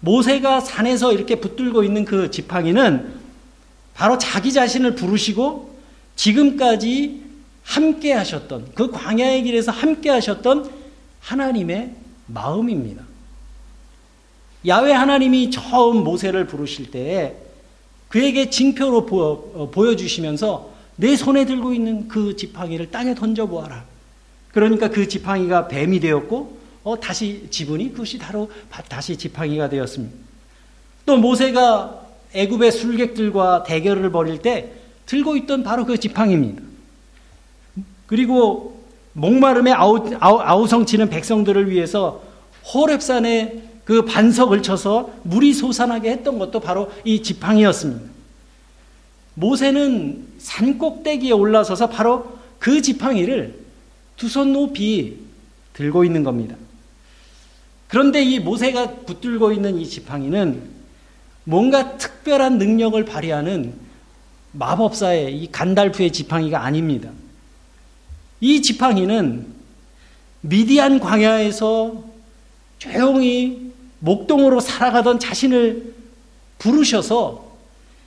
모세가 0.00 0.60
산에서 0.60 1.14
이렇게 1.14 1.36
붙들고 1.36 1.82
있는 1.84 2.04
그 2.04 2.30
지팡이는 2.30 3.14
바로 3.94 4.18
자기 4.18 4.52
자신을 4.52 4.94
부르시고 4.94 5.78
지금까지 6.16 7.22
함께 7.62 8.12
하셨던 8.12 8.72
그 8.74 8.90
광야의 8.90 9.42
길에서 9.44 9.72
함께 9.72 10.10
하셨던 10.10 10.70
하나님의 11.20 11.94
마음입니다. 12.26 13.04
야외 14.66 14.92
하나님이 14.92 15.50
처음 15.50 16.04
모세를 16.04 16.46
부르실 16.46 16.90
때에 16.90 17.43
그에게 18.14 18.48
징표로 18.48 19.08
어, 19.08 19.70
보여 19.72 19.96
주시면서 19.96 20.70
내 20.94 21.16
손에 21.16 21.46
들고 21.46 21.74
있는 21.74 22.06
그 22.06 22.36
지팡이를 22.36 22.92
땅에 22.92 23.12
던져보아라. 23.12 23.82
그러니까 24.52 24.88
그 24.88 25.08
지팡이가 25.08 25.66
뱀이 25.66 25.98
되었고 25.98 26.56
어, 26.84 27.00
다시 27.00 27.48
지분이 27.50 27.90
그것이 27.90 28.18
바로 28.18 28.48
다시 28.88 29.16
지팡이가 29.16 29.68
되었습니다. 29.68 30.14
또 31.06 31.16
모세가 31.16 32.06
애굽의 32.34 32.70
술객들과 32.70 33.64
대결을 33.64 34.12
벌일 34.12 34.38
때 34.38 34.70
들고 35.06 35.36
있던 35.38 35.64
바로 35.64 35.84
그 35.84 35.98
지팡이입니다. 35.98 36.62
그리고 38.06 38.80
목마름에 39.14 39.72
아우, 39.72 40.08
아우, 40.20 40.38
아우성 40.38 40.86
치는 40.86 41.08
백성들을 41.08 41.68
위해서 41.68 42.22
호랩산에 42.64 43.73
그 43.84 44.04
반석을 44.04 44.62
쳐서 44.62 45.12
물이 45.24 45.52
솟아나게 45.52 46.10
했던 46.10 46.38
것도 46.38 46.60
바로 46.60 46.90
이 47.04 47.22
지팡이였습니다. 47.22 48.14
모세는 49.34 50.26
산 50.38 50.78
꼭대기에 50.78 51.32
올라서서 51.32 51.88
바로 51.88 52.38
그 52.58 52.80
지팡이를 52.80 53.62
두 54.16 54.28
손 54.28 54.52
높이 54.52 55.18
들고 55.74 56.04
있는 56.04 56.22
겁니다. 56.22 56.56
그런데 57.88 58.22
이 58.22 58.38
모세가 58.38 59.00
붙들고 59.06 59.52
있는 59.52 59.78
이 59.78 59.86
지팡이는 59.86 60.62
뭔가 61.44 61.96
특별한 61.98 62.58
능력을 62.58 63.04
발휘하는 63.04 63.74
마법사의 64.52 65.36
이 65.36 65.50
간달프의 65.50 66.12
지팡이가 66.12 66.64
아닙니다. 66.64 67.10
이 68.40 68.62
지팡이는 68.62 69.46
미디안 70.40 71.00
광야에서 71.00 72.04
조용히 72.78 73.72
목동으로 74.04 74.60
살아가던 74.60 75.18
자신을 75.18 75.94
부르셔서 76.58 77.52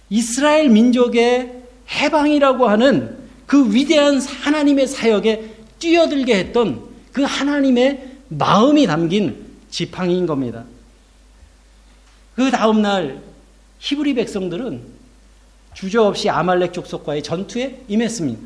이스라엘 0.10 0.70
민족의 0.70 1.64
해방이라고 1.90 2.68
하는 2.68 3.18
그 3.48 3.74
위대한 3.74 4.20
하나님의 4.20 4.88
사역에 4.88 5.56
뛰어들게 5.80 6.38
했던 6.38 6.84
그 7.12 7.24
하나님의 7.24 8.18
마음이 8.30 8.86
담긴 8.86 9.48
지팡이인 9.70 10.28
겁니다. 10.28 10.66
그 12.36 12.52
다음날 12.52 13.22
히브리 13.80 14.14
백성들은 14.16 14.84
주저없이 15.74 16.30
아말렉 16.30 16.74
족속과의 16.74 17.24
전투에 17.24 17.84
임했습니다. 17.88 18.40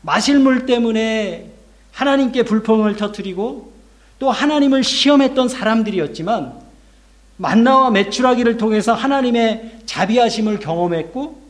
마실 0.00 0.40
물 0.40 0.66
때문에 0.66 1.52
하나님께 1.92 2.42
불평을 2.44 2.96
터뜨리고 2.96 3.71
또 4.22 4.30
하나님을 4.30 4.84
시험했던 4.84 5.48
사람들이었지만 5.48 6.52
만나와 7.38 7.90
매출하기를 7.90 8.56
통해서 8.56 8.94
하나님의 8.94 9.80
자비하심을 9.84 10.60
경험했고 10.60 11.42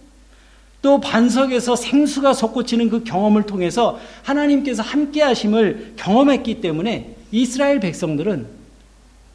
또 0.81 0.99
반석에서 0.99 1.77
생수가 1.77 2.33
솟구치는 2.33 2.89
그 2.89 3.05
경험을 3.05 3.43
통해서 3.43 4.01
하나님께서 4.23 4.83
함께 4.83 5.21
하심을 5.21 5.97
경험했기 5.97 6.63
때문에 6.63 7.15
이스라엘 7.31 7.79
백성들은 7.79 8.47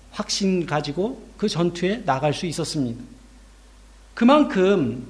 확신 0.10 0.66
가지고 0.66 1.22
그 1.38 1.48
전투에 1.48 2.02
나갈 2.06 2.34
수 2.34 2.48
있었습니다. 2.48 3.00
그만큼 4.16 5.06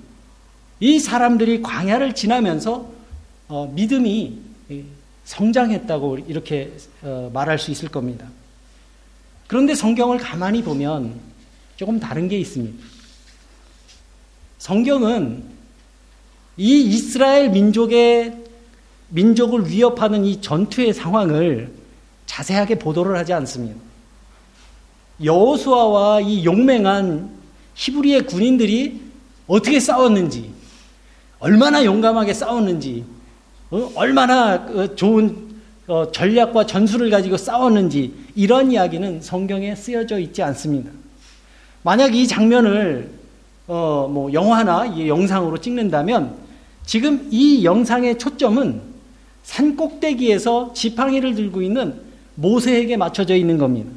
이 0.81 0.99
사람들이 0.99 1.61
광야를 1.61 2.13
지나면서 2.13 2.91
어, 3.47 3.71
믿음이 3.73 4.46
성장했다고 5.27 6.19
이렇게 6.19 6.73
어, 7.01 7.29
말할 7.33 7.59
수 7.59 7.69
있을 7.69 7.89
겁니다. 7.89 8.27
그런데 9.47 9.75
성경을 9.75 10.17
가만히 10.17 10.63
보면 10.63 11.19
조금 11.75 11.99
다른 11.99 12.29
게 12.29 12.39
있습니다. 12.39 12.81
성경은 14.57 15.43
이 16.55 16.81
이스라엘 16.81 17.49
민족의 17.49 18.45
민족을 19.09 19.69
위협하는 19.69 20.23
이 20.23 20.41
전투의 20.41 20.93
상황을 20.93 21.73
자세하게 22.25 22.79
보도를 22.79 23.17
하지 23.17 23.33
않습니다. 23.33 23.79
여호수아와 25.21 26.21
이 26.21 26.45
용맹한 26.45 27.37
히브리의 27.75 28.27
군인들이 28.27 29.01
어떻게 29.45 29.79
싸웠는지, 29.79 30.51
얼마나 31.39 31.83
용감하게 31.83 32.33
싸웠는지, 32.33 33.05
어? 33.07 33.16
얼마나 33.95 34.65
그 34.65 34.95
좋은 34.95 35.47
어, 35.87 36.11
전략과 36.11 36.65
전술을 36.65 37.09
가지고 37.09 37.37
싸웠는지 37.37 38.13
이런 38.35 38.71
이야기는 38.71 39.21
성경에 39.21 39.75
쓰여져 39.75 40.19
있지 40.19 40.43
않습니다. 40.43 40.91
만약 41.83 42.13
이 42.13 42.27
장면을 42.27 43.09
어, 43.67 44.09
뭐 44.11 44.31
영화나 44.33 44.85
이 44.85 45.07
영상으로 45.07 45.57
찍는다면 45.59 46.35
지금 46.85 47.27
이 47.31 47.63
영상의 47.63 48.17
초점은 48.17 48.81
산 49.43 49.75
꼭대기에서 49.77 50.73
지팡이를 50.73 51.35
들고 51.35 51.61
있는 51.61 51.95
모세에게 52.35 52.97
맞춰져 52.97 53.35
있는 53.35 53.57
겁니다. 53.57 53.89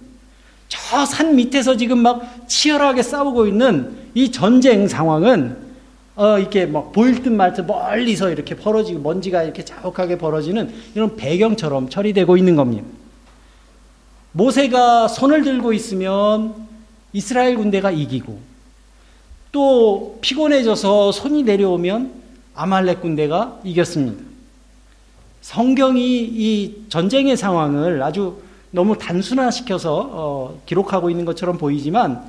저 0.69 1.05
산 1.05 1.35
밑에서 1.35 1.77
지금 1.77 1.99
막 1.99 2.49
치열하게 2.49 3.03
싸우고 3.03 3.47
있는 3.47 3.97
이 4.15 4.31
전쟁 4.31 4.87
상황은 4.87 5.70
어, 6.17 6.39
이렇게 6.39 6.67
막 6.67 6.93
보일 6.93 7.23
듯 7.23 7.31
말듯 7.31 7.67
멀리서 7.67 8.31
이렇게 8.31 8.55
벌어지고 8.55 9.01
먼지가 9.01 9.43
이렇게 9.43 9.65
자욱하게 9.65 10.19
벌어지는 10.19 10.73
이런 10.95 11.17
배경처럼 11.17 11.89
처리되고 11.89 12.37
있는 12.37 12.57
겁니다. 12.57 12.87
모세가 14.33 15.09
손을 15.09 15.43
들고 15.43 15.73
있으면 15.73 16.55
이스라엘 17.13 17.57
군대가 17.57 17.91
이기고 17.91 18.39
또 19.53 20.19
피곤해져서 20.21 21.13
손이 21.13 21.43
내려오면 21.43 22.13
아말렉 22.55 23.01
군대가 23.01 23.59
이겼습니다. 23.65 24.23
성경이 25.41 26.23
이 26.23 26.85
전쟁의 26.89 27.37
상황을 27.37 28.03
아주 28.03 28.43
너무 28.71 28.97
단순화시켜서 28.97 30.11
어, 30.13 30.61
기록하고 30.67 31.11
있는 31.11 31.25
것처럼 31.25 31.59
보이지만 31.59 32.23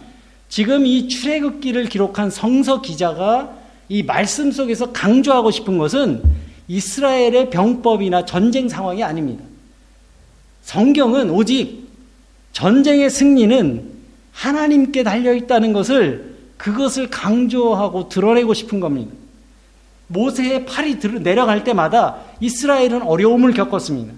지금 0.49 0.85
이 0.85 1.07
출애굽기를 1.07 1.85
기록한 1.85 2.29
성서 2.31 2.81
기자가 2.81 3.60
이 3.91 4.03
말씀 4.03 4.53
속에서 4.53 4.93
강조하고 4.93 5.51
싶은 5.51 5.77
것은 5.77 6.23
이스라엘의 6.69 7.49
병법이나 7.49 8.23
전쟁 8.23 8.69
상황이 8.69 9.03
아닙니다. 9.03 9.43
성경은 10.61 11.29
오직 11.29 11.89
전쟁의 12.53 13.09
승리는 13.09 13.91
하나님께 14.31 15.03
달려 15.03 15.33
있다는 15.33 15.73
것을 15.73 16.37
그것을 16.55 17.09
강조하고 17.09 18.07
드러내고 18.07 18.53
싶은 18.53 18.79
겁니다. 18.79 19.11
모세의 20.07 20.65
팔이 20.65 20.99
내려갈 21.21 21.65
때마다 21.65 22.21
이스라엘은 22.39 23.01
어려움을 23.01 23.53
겪었습니다. 23.53 24.13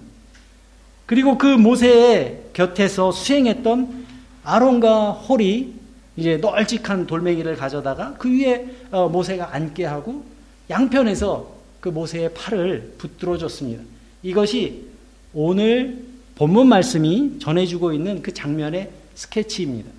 그리고 1.06 1.36
그 1.36 1.46
모세의 1.46 2.42
곁에서 2.52 3.10
수행했던 3.10 4.06
아론과 4.44 5.10
홀이 5.10 5.72
이제 6.16 6.36
널찍한 6.36 7.06
돌멩이를 7.06 7.56
가져다가 7.56 8.14
그 8.18 8.30
위에 8.30 8.66
어, 8.90 9.08
모세가 9.08 9.54
앉게 9.54 9.84
하고 9.84 10.24
양편에서 10.70 11.54
그 11.80 11.88
모세의 11.88 12.32
팔을 12.34 12.94
붙들어 12.98 13.36
줬습니다. 13.36 13.82
이것이 14.22 14.86
오늘 15.32 16.04
본문 16.36 16.68
말씀이 16.68 17.38
전해주고 17.40 17.92
있는 17.92 18.22
그 18.22 18.32
장면의 18.32 18.90
스케치입니다. 19.14 19.90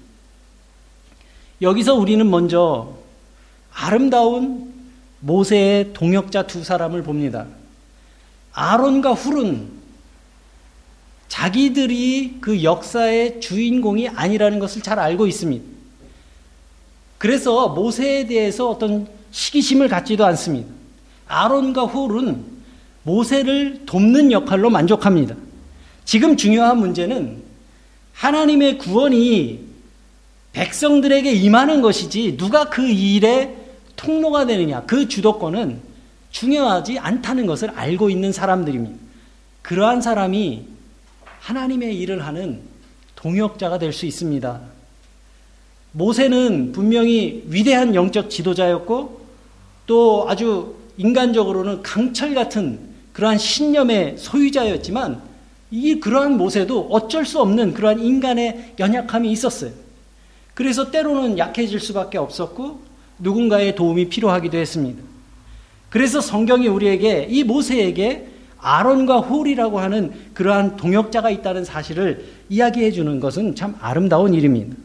여기서 1.61 1.95
우리는 1.95 2.29
먼저 2.29 2.97
아름다운 3.71 4.73
모세의 5.19 5.93
동역자 5.93 6.47
두 6.47 6.63
사람을 6.63 7.03
봅니다. 7.03 7.45
아론과 8.53 9.13
훌은 9.13 9.69
자기들이 11.27 12.37
그 12.39 12.63
역사의 12.63 13.41
주인공이 13.41 14.09
아니라는 14.09 14.59
것을 14.59 14.81
잘 14.81 14.99
알고 14.99 15.27
있습니다. 15.27 15.74
그래서 17.17 17.69
모세에 17.69 18.27
대해서 18.27 18.69
어떤 18.69 19.07
시기심을 19.31 19.87
갖지도 19.89 20.25
않습니다. 20.25 20.67
아론과 21.27 21.83
훌은 21.83 22.43
모세를 23.03 23.85
돕는 23.85 24.31
역할로 24.31 24.69
만족합니다. 24.69 25.35
지금 26.05 26.37
중요한 26.37 26.79
문제는 26.79 27.43
하나님의 28.13 28.77
구원이 28.77 29.65
백성들에게 30.53 31.31
임하는 31.31 31.81
것이지 31.81 32.37
누가 32.37 32.69
그 32.69 32.87
일에 32.87 33.55
통로가 33.95 34.45
되느냐, 34.45 34.83
그 34.83 35.07
주도권은 35.07 35.81
중요하지 36.31 36.99
않다는 36.99 37.45
것을 37.45 37.71
알고 37.71 38.09
있는 38.09 38.31
사람들입니다. 38.31 38.97
그러한 39.61 40.01
사람이 40.01 40.65
하나님의 41.39 41.97
일을 41.97 42.25
하는 42.25 42.61
동역자가 43.15 43.79
될 43.79 43.93
수 43.93 44.05
있습니다. 44.05 44.74
모세는 45.95 46.73
분명히 46.73 47.43
위대한 47.47 47.95
영적 47.95 48.29
지도자였고 48.29 49.21
또 49.87 50.25
아주 50.27 50.75
인간적으로는 50.97 51.83
강철 51.83 52.33
같은 52.35 52.79
그러한 53.13 53.37
신념의 53.37 54.15
소유자였지만 54.17 55.21
이 55.71 55.99
그러한 56.01 56.37
모세도 56.37 56.89
어쩔 56.91 57.25
수 57.25 57.39
없는 57.39 57.73
그러한 57.73 57.99
인간의 57.99 58.73
연약함이 58.77 59.31
있었어요. 59.31 59.71
그래서 60.53 60.91
때로는 60.91 61.37
약해질 61.37 61.79
수밖에 61.79 62.17
없었고 62.17 62.81
누군가의 63.19 63.75
도움이 63.75 64.09
필요하기도 64.09 64.57
했습니다. 64.57 65.01
그래서 65.89 66.19
성경이 66.19 66.67
우리에게 66.67 67.27
이 67.29 67.45
모세에게 67.45 68.27
아론과 68.57 69.19
홀이라고 69.19 69.79
하는 69.79 70.11
그러한 70.33 70.75
동역자가 70.75 71.29
있다는 71.29 71.63
사실을 71.63 72.25
이야기해 72.49 72.91
주는 72.91 73.21
것은 73.21 73.55
참 73.55 73.75
아름다운 73.79 74.33
일입니다. 74.33 74.84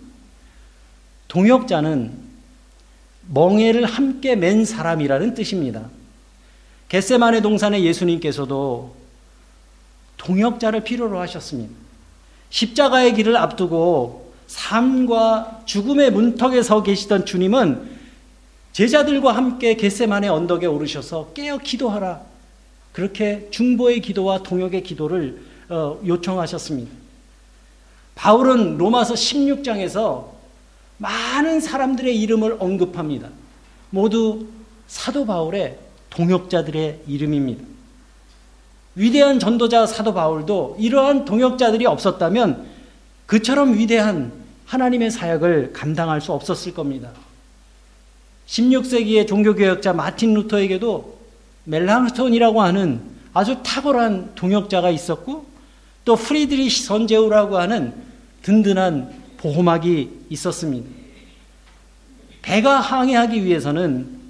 동역자는 1.31 2.11
멍에를 3.33 3.85
함께 3.85 4.35
맨 4.35 4.65
사람이라는 4.65 5.35
뜻입니다. 5.35 5.89
겟세만의 6.89 7.41
동산의 7.43 7.85
예수님께서도 7.85 8.97
동역자를 10.17 10.83
필요로 10.83 11.21
하셨습니다. 11.21 11.73
십자가의 12.51 13.15
길을 13.15 13.37
앞두고 13.37 14.33
삶과 14.49 15.63
죽음의 15.67 16.11
문턱에 16.11 16.63
서 16.63 16.83
계시던 16.83 17.27
주님은 17.27 17.99
제자들과 18.73 19.31
함께 19.31 19.77
겟세만의 19.77 20.31
언덕에 20.31 20.67
오르셔서 20.67 21.33
깨어 21.33 21.59
기도하라. 21.59 22.23
그렇게 22.93 23.47
중보의 23.53 24.01
기도와 24.01 24.43
동역의 24.43 24.83
기도를 24.83 25.41
어, 25.69 26.01
요청하셨습니다. 26.05 26.91
바울은 28.17 28.79
로마서 28.79 29.15
16장에서 29.15 30.40
많은 31.01 31.61
사람들의 31.61 32.21
이름을 32.21 32.57
언급합니다. 32.59 33.29
모두 33.89 34.47
사도 34.87 35.25
바울의 35.25 35.79
동역자들의 36.11 37.05
이름입니다. 37.07 37.65
위대한 38.97 39.39
전도자 39.39 39.87
사도 39.87 40.13
바울도 40.13 40.77
이러한 40.79 41.25
동역자들이 41.25 41.87
없었다면 41.87 42.67
그처럼 43.25 43.79
위대한 43.79 44.31
하나님의 44.67 45.11
사역을 45.11 45.73
감당할 45.73 46.21
수 46.21 46.33
없었을 46.33 46.75
겁니다. 46.75 47.13
16세기의 48.47 49.27
종교개혁자 49.27 49.95
마틴 49.95 50.35
루터에게도 50.35 51.19
멜란히톤이라고 51.65 52.61
하는 52.61 53.01
아주 53.33 53.57
탁월한 53.63 54.35
동역자가 54.35 54.91
있었고 54.91 55.47
또 56.05 56.17
프리드리히 56.17 56.85
선제후라고 56.85 57.57
하는 57.57 57.95
든든한 58.43 59.20
보호막이 59.41 60.11
있었습니다. 60.31 60.87
배가 62.43 62.79
항해하기 62.79 63.45
위해서는 63.45 64.21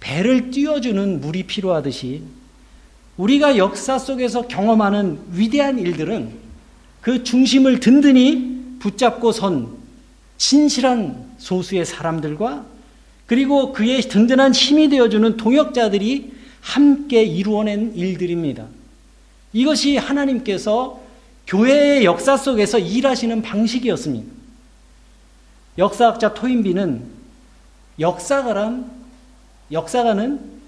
배를 0.00 0.50
띄워주는 0.50 1.20
물이 1.20 1.44
필요하듯이 1.44 2.22
우리가 3.16 3.56
역사 3.56 3.98
속에서 3.98 4.48
경험하는 4.48 5.20
위대한 5.32 5.78
일들은 5.78 6.30
그 7.00 7.22
중심을 7.22 7.80
든든히 7.80 8.78
붙잡고 8.80 9.32
선 9.32 9.76
진실한 10.38 11.30
소수의 11.38 11.84
사람들과 11.84 12.64
그리고 13.26 13.72
그의 13.72 14.02
든든한 14.02 14.52
힘이 14.52 14.88
되어주는 14.88 15.36
동역자들이 15.36 16.32
함께 16.60 17.22
이루어낸 17.22 17.94
일들입니다. 17.94 18.66
이것이 19.52 19.96
하나님께서 19.96 21.00
교회의 21.50 22.04
역사 22.04 22.36
속에서 22.36 22.78
일하시는 22.78 23.42
방식이었습니다. 23.42 24.32
역사학자 25.78 26.32
토인비는 26.32 27.02
역사가란 27.98 28.88
역사가는 29.72 30.60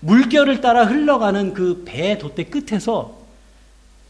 물결을 0.00 0.60
따라 0.60 0.84
흘러가는 0.84 1.54
그배 1.54 2.18
돛대 2.18 2.44
끝에서 2.44 3.22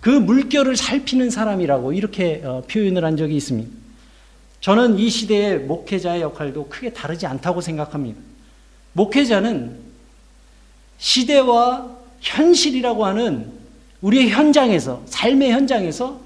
그 0.00 0.10
물결을 0.10 0.74
살피는 0.76 1.30
사람이라고 1.30 1.92
이렇게 1.92 2.42
어, 2.44 2.64
표현을 2.68 3.04
한 3.04 3.16
적이 3.16 3.36
있습니다. 3.36 3.70
저는 4.60 4.98
이 4.98 5.08
시대의 5.08 5.60
목회자의 5.60 6.22
역할도 6.22 6.68
크게 6.68 6.92
다르지 6.92 7.26
않다고 7.26 7.60
생각합니다. 7.60 8.20
목회자는 8.94 9.78
시대와 10.98 11.96
현실이라고 12.20 13.06
하는 13.06 13.61
우리의 14.02 14.30
현장에서, 14.30 15.02
삶의 15.06 15.52
현장에서 15.52 16.20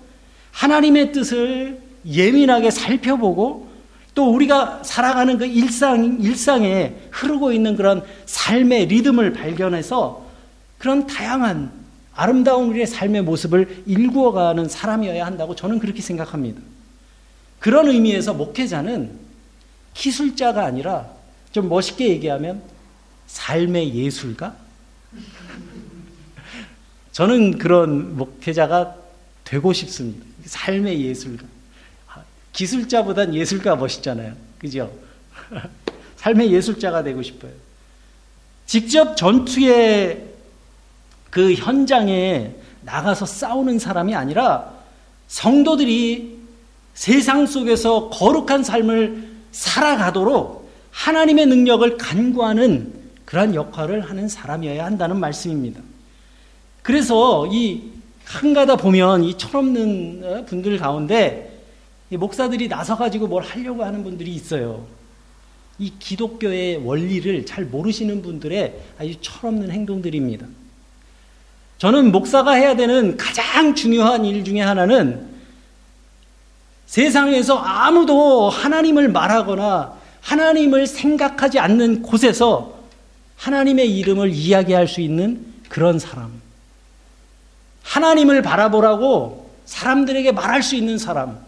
하나님의 0.51 1.13
뜻을 1.13 1.81
예민하게 2.07 2.71
살펴보고 2.71 3.69
또 4.15 4.33
우리가 4.33 4.83
살아가는 4.83 5.37
그 5.37 5.45
일상, 5.45 6.19
일상에 6.21 6.95
흐르고 7.11 7.53
있는 7.53 7.77
그런 7.77 8.03
삶의 8.25 8.87
리듬을 8.87 9.35
발견해서 9.35 10.25
그런 10.79 11.07
다양한 11.07 11.71
아름다운 12.15 12.71
우리의 12.71 12.87
삶의 12.87 13.23
모습을 13.23 13.83
일구어가는 13.87 14.69
사람이어야 14.69 15.27
한다고 15.27 15.55
저는 15.55 15.79
그렇게 15.79 16.01
생각합니다. 16.01 16.63
그런 17.59 17.89
의미에서 17.89 18.33
목회자는 18.33 19.11
기술자가 19.93 20.65
아니라 20.65 21.11
좀 21.53 21.69
멋있게 21.69 22.09
얘기하면 22.09 22.63
삶의 23.27 23.95
예술가? 23.95 24.55
저는 27.17 27.57
그런 27.57 28.15
목회자가 28.15 28.95
되고 29.43 29.73
싶습니다. 29.73 30.23
삶의 30.45 31.01
예술가. 31.01 31.45
기술자보단 32.53 33.35
예술가 33.35 33.75
멋있잖아요. 33.75 34.35
그죠? 34.59 34.93
삶의 36.17 36.53
예술자가 36.53 37.03
되고 37.03 37.23
싶어요. 37.23 37.53
직접 38.67 39.17
전투의 39.17 40.27
그 41.31 41.55
현장에 41.55 42.55
나가서 42.83 43.25
싸우는 43.25 43.79
사람이 43.79 44.15
아니라 44.15 44.75
성도들이 45.29 46.39
세상 46.93 47.47
속에서 47.47 48.11
거룩한 48.11 48.63
삶을 48.63 49.27
살아가도록 49.53 50.71
하나님의 50.91 51.47
능력을 51.47 51.97
간구하는 51.97 52.93
그러한 53.25 53.55
역할을 53.55 54.03
하는 54.03 54.29
사람이어야 54.29 54.85
한다는 54.85 55.19
말씀입니다. 55.19 55.81
그래서 56.87 57.49
이 57.51 57.83
한가다 58.25 58.77
보면 58.77 59.25
이 59.25 59.37
철없는 59.37 60.23
어, 60.23 60.45
분들 60.45 60.79
가운데 60.79 61.59
목사들이 62.11 62.69
나서가지고 62.69 63.27
뭘 63.27 63.43
하려고 63.43 63.83
하는 63.83 64.05
분들이 64.05 64.33
있어요. 64.33 64.87
이 65.81 65.93
기독교의 65.99 66.77
원리를 66.77 67.45
잘 67.45 67.65
모르시는 67.65 68.23
분들의 68.23 68.81
아주 69.01 69.15
철없는 69.21 69.73
행동들입니다. 69.73 70.47
저는 71.79 72.13
목사가 72.13 72.53
해야 72.53 72.77
되는 72.77 73.17
가장 73.17 73.75
중요한 73.75 74.25
일 74.25 74.45
중에 74.45 74.61
하나는 74.61 75.27
세상에서 76.87 77.59
아무도 77.59 78.49
하나님을 78.49 79.09
말하거나 79.09 79.93
하나님을 80.21 80.87
생각하지 80.87 81.59
않는 81.59 82.03
곳에서 82.03 82.79
하나님의 83.39 83.91
이름을 83.99 84.31
이야기할 84.31 84.87
수 84.87 85.01
있는 85.01 85.45
그런 85.69 85.99
사람. 85.99 86.36
하나님을 87.87 88.43
바라보라고 88.43 89.49
사람들에게 89.65 90.33
말할 90.33 90.63
수 90.63 90.75
있는 90.75 90.99
사람. 90.99 91.39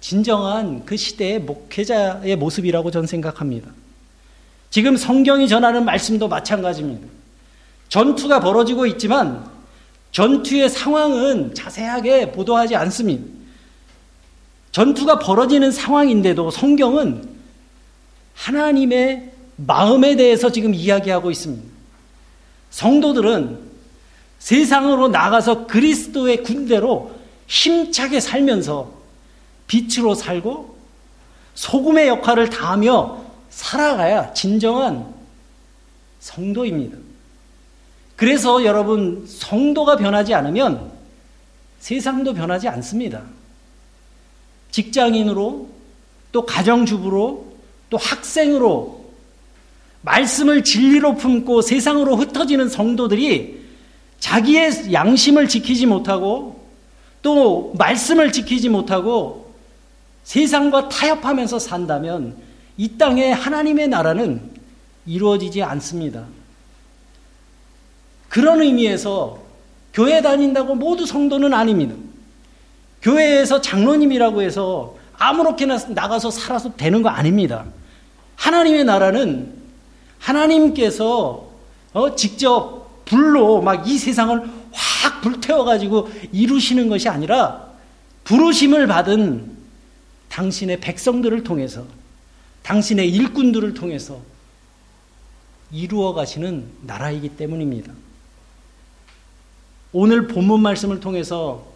진정한 0.00 0.84
그 0.84 0.96
시대의 0.96 1.40
목회자의 1.40 2.36
모습이라고 2.36 2.90
저는 2.90 3.06
생각합니다. 3.06 3.70
지금 4.70 4.96
성경이 4.96 5.48
전하는 5.48 5.84
말씀도 5.84 6.28
마찬가지입니다. 6.28 7.06
전투가 7.88 8.40
벌어지고 8.40 8.86
있지만 8.86 9.44
전투의 10.12 10.68
상황은 10.68 11.54
자세하게 11.54 12.32
보도하지 12.32 12.76
않습니다. 12.76 13.24
전투가 14.70 15.18
벌어지는 15.18 15.70
상황인데도 15.70 16.50
성경은 16.50 17.28
하나님의 18.34 19.32
마음에 19.56 20.16
대해서 20.16 20.50
지금 20.50 20.72
이야기하고 20.72 21.30
있습니다. 21.30 21.62
성도들은 22.70 23.71
세상으로 24.42 25.06
나가서 25.06 25.68
그리스도의 25.68 26.42
군대로 26.42 27.12
힘차게 27.46 28.18
살면서 28.18 28.92
빛으로 29.68 30.16
살고 30.16 30.76
소금의 31.54 32.08
역할을 32.08 32.50
다하며 32.50 33.24
살아가야 33.50 34.32
진정한 34.32 35.14
성도입니다. 36.18 36.98
그래서 38.16 38.64
여러분, 38.64 39.24
성도가 39.28 39.96
변하지 39.96 40.34
않으면 40.34 40.90
세상도 41.78 42.34
변하지 42.34 42.66
않습니다. 42.66 43.22
직장인으로, 44.72 45.68
또 46.32 46.46
가정주부로, 46.46 47.46
또 47.90 47.96
학생으로, 47.96 49.04
말씀을 50.00 50.64
진리로 50.64 51.14
품고 51.14 51.62
세상으로 51.62 52.16
흩어지는 52.16 52.68
성도들이 52.68 53.61
자기의 54.22 54.92
양심을 54.92 55.48
지키지 55.48 55.86
못하고 55.86 56.64
또 57.22 57.72
말씀을 57.76 58.30
지키지 58.30 58.68
못하고 58.68 59.52
세상과 60.22 60.88
타협하면서 60.88 61.58
산다면 61.58 62.36
이 62.76 62.96
땅에 62.96 63.32
하나님의 63.32 63.88
나라는 63.88 64.52
이루어지지 65.06 65.64
않습니다. 65.64 66.24
그런 68.28 68.62
의미에서 68.62 69.40
교회 69.92 70.22
다닌다고 70.22 70.76
모두 70.76 71.04
성도는 71.04 71.52
아닙니다. 71.52 71.96
교회에서 73.02 73.60
장로님이라고 73.60 74.42
해서 74.42 74.94
아무렇게나 75.18 75.78
나가서 75.88 76.30
살아서 76.30 76.76
되는 76.76 77.02
거 77.02 77.08
아닙니다. 77.08 77.64
하나님의 78.36 78.84
나라는 78.84 79.52
하나님께서 80.20 81.48
어, 81.92 82.14
직접 82.14 82.81
불로 83.04 83.60
막 83.62 83.86
이 83.86 83.98
세상을 83.98 84.50
확 84.72 85.20
불태워가지고 85.22 86.10
이루시는 86.32 86.88
것이 86.88 87.08
아니라 87.08 87.68
부르심을 88.24 88.86
받은 88.86 89.56
당신의 90.28 90.80
백성들을 90.80 91.42
통해서 91.44 91.84
당신의 92.62 93.10
일꾼들을 93.10 93.74
통해서 93.74 94.20
이루어 95.72 96.14
가시는 96.14 96.66
나라이기 96.82 97.30
때문입니다. 97.30 97.92
오늘 99.92 100.28
본문 100.28 100.60
말씀을 100.62 101.00
통해서 101.00 101.66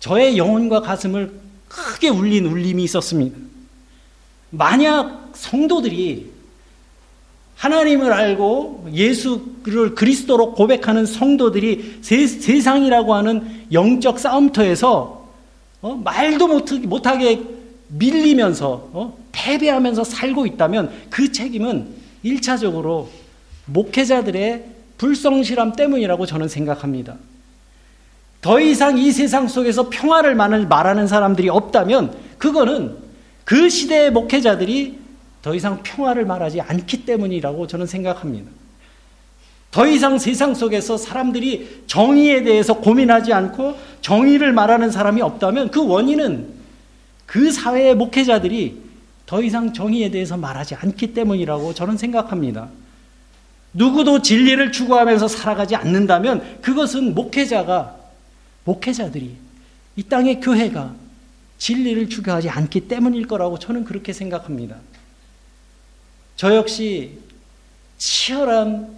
저의 0.00 0.36
영혼과 0.36 0.80
가슴을 0.80 1.40
크게 1.68 2.08
울린 2.08 2.46
울림이 2.46 2.82
있었습니다. 2.84 3.38
만약 4.50 5.30
성도들이 5.34 6.29
하나님을 7.60 8.10
알고 8.10 8.88
예수를 8.94 9.94
그리스도로 9.94 10.54
고백하는 10.54 11.04
성도들이 11.04 11.98
세, 12.00 12.26
상이라고 12.26 13.14
하는 13.14 13.66
영적 13.70 14.18
싸움터에서 14.18 15.28
어? 15.82 15.94
말도 15.94 16.48
못, 16.48 17.06
하게 17.06 17.42
밀리면서 17.88 18.88
어? 18.94 19.18
패배하면서 19.32 20.04
살고 20.04 20.46
있다면 20.46 20.90
그 21.10 21.32
책임은 21.32 21.88
1차적으로 22.24 23.08
목회자들의 23.66 24.64
불성실함 24.96 25.72
때문이라고 25.72 26.24
저는 26.24 26.48
생각합니다. 26.48 27.16
더 28.40 28.58
이상 28.58 28.96
이 28.96 29.12
세상 29.12 29.48
속에서 29.48 29.90
평화를 29.90 30.34
말하는 30.34 31.06
사람들이 31.06 31.50
없다면 31.50 32.14
그거는 32.38 32.96
그 33.44 33.68
시대의 33.68 34.12
목회자들이 34.12 34.99
더 35.42 35.54
이상 35.54 35.82
평화를 35.82 36.26
말하지 36.26 36.60
않기 36.60 37.04
때문이라고 37.04 37.66
저는 37.66 37.86
생각합니다. 37.86 38.50
더 39.70 39.86
이상 39.86 40.18
세상 40.18 40.54
속에서 40.54 40.96
사람들이 40.96 41.84
정의에 41.86 42.42
대해서 42.42 42.74
고민하지 42.74 43.32
않고 43.32 43.76
정의를 44.00 44.52
말하는 44.52 44.90
사람이 44.90 45.22
없다면 45.22 45.70
그 45.70 45.86
원인은 45.86 46.48
그 47.26 47.52
사회의 47.52 47.94
목회자들이 47.94 48.90
더 49.26 49.40
이상 49.42 49.72
정의에 49.72 50.10
대해서 50.10 50.36
말하지 50.36 50.74
않기 50.74 51.14
때문이라고 51.14 51.72
저는 51.72 51.96
생각합니다. 51.96 52.68
누구도 53.72 54.22
진리를 54.22 54.72
추구하면서 54.72 55.28
살아가지 55.28 55.76
않는다면 55.76 56.58
그것은 56.60 57.14
목회자가, 57.14 57.94
목회자들이, 58.64 59.36
이 59.94 60.02
땅의 60.02 60.40
교회가 60.40 60.94
진리를 61.58 62.08
추구하지 62.08 62.48
않기 62.48 62.88
때문일 62.88 63.28
거라고 63.28 63.58
저는 63.60 63.84
그렇게 63.84 64.12
생각합니다. 64.12 64.76
저 66.40 66.56
역시 66.56 67.18
치열한 67.98 68.96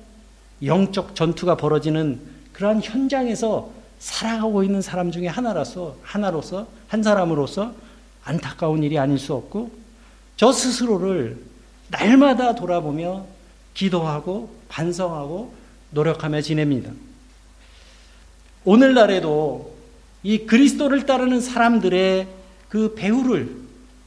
영적 0.64 1.16
전투가 1.16 1.56
벌어지는 1.56 2.20
그러한 2.52 2.80
현장에서 2.80 3.68
살아가고 3.98 4.62
있는 4.62 4.80
사람 4.80 5.10
중에 5.10 5.26
하나라서, 5.26 5.96
하나로서, 6.04 6.68
한 6.86 7.02
사람으로서 7.02 7.74
안타까운 8.22 8.84
일이 8.84 8.96
아닐 8.96 9.18
수 9.18 9.34
없고, 9.34 9.72
저 10.36 10.52
스스로를 10.52 11.36
날마다 11.88 12.54
돌아보며 12.54 13.26
기도하고 13.74 14.54
반성하고 14.68 15.52
노력하며 15.90 16.42
지냅니다. 16.42 16.92
오늘날에도 18.64 19.74
이 20.22 20.46
그리스도를 20.46 21.06
따르는 21.06 21.40
사람들의 21.40 22.28
그 22.68 22.94
배후를 22.94 23.56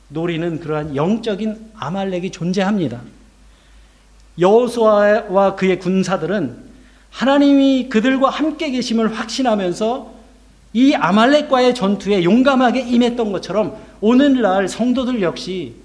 노리는 0.07 0.61
그러한 0.61 0.95
영적인 0.95 1.71
아말렉이 1.75 2.31
존재합니다. 2.31 3.01
여호수아와 4.39 5.55
그의 5.55 5.79
군사들은 5.79 6.65
하나님이 7.09 7.89
그들과 7.89 8.29
함께 8.29 8.71
계심을 8.71 9.17
확신하면서 9.17 10.13
이 10.73 10.93
아말렉과의 10.93 11.73
전투에 11.73 12.23
용감하게 12.23 12.81
임했던 12.81 13.31
것처럼 13.31 13.77
오늘날 14.01 14.67
성도들 14.67 15.21
역시 15.21 15.75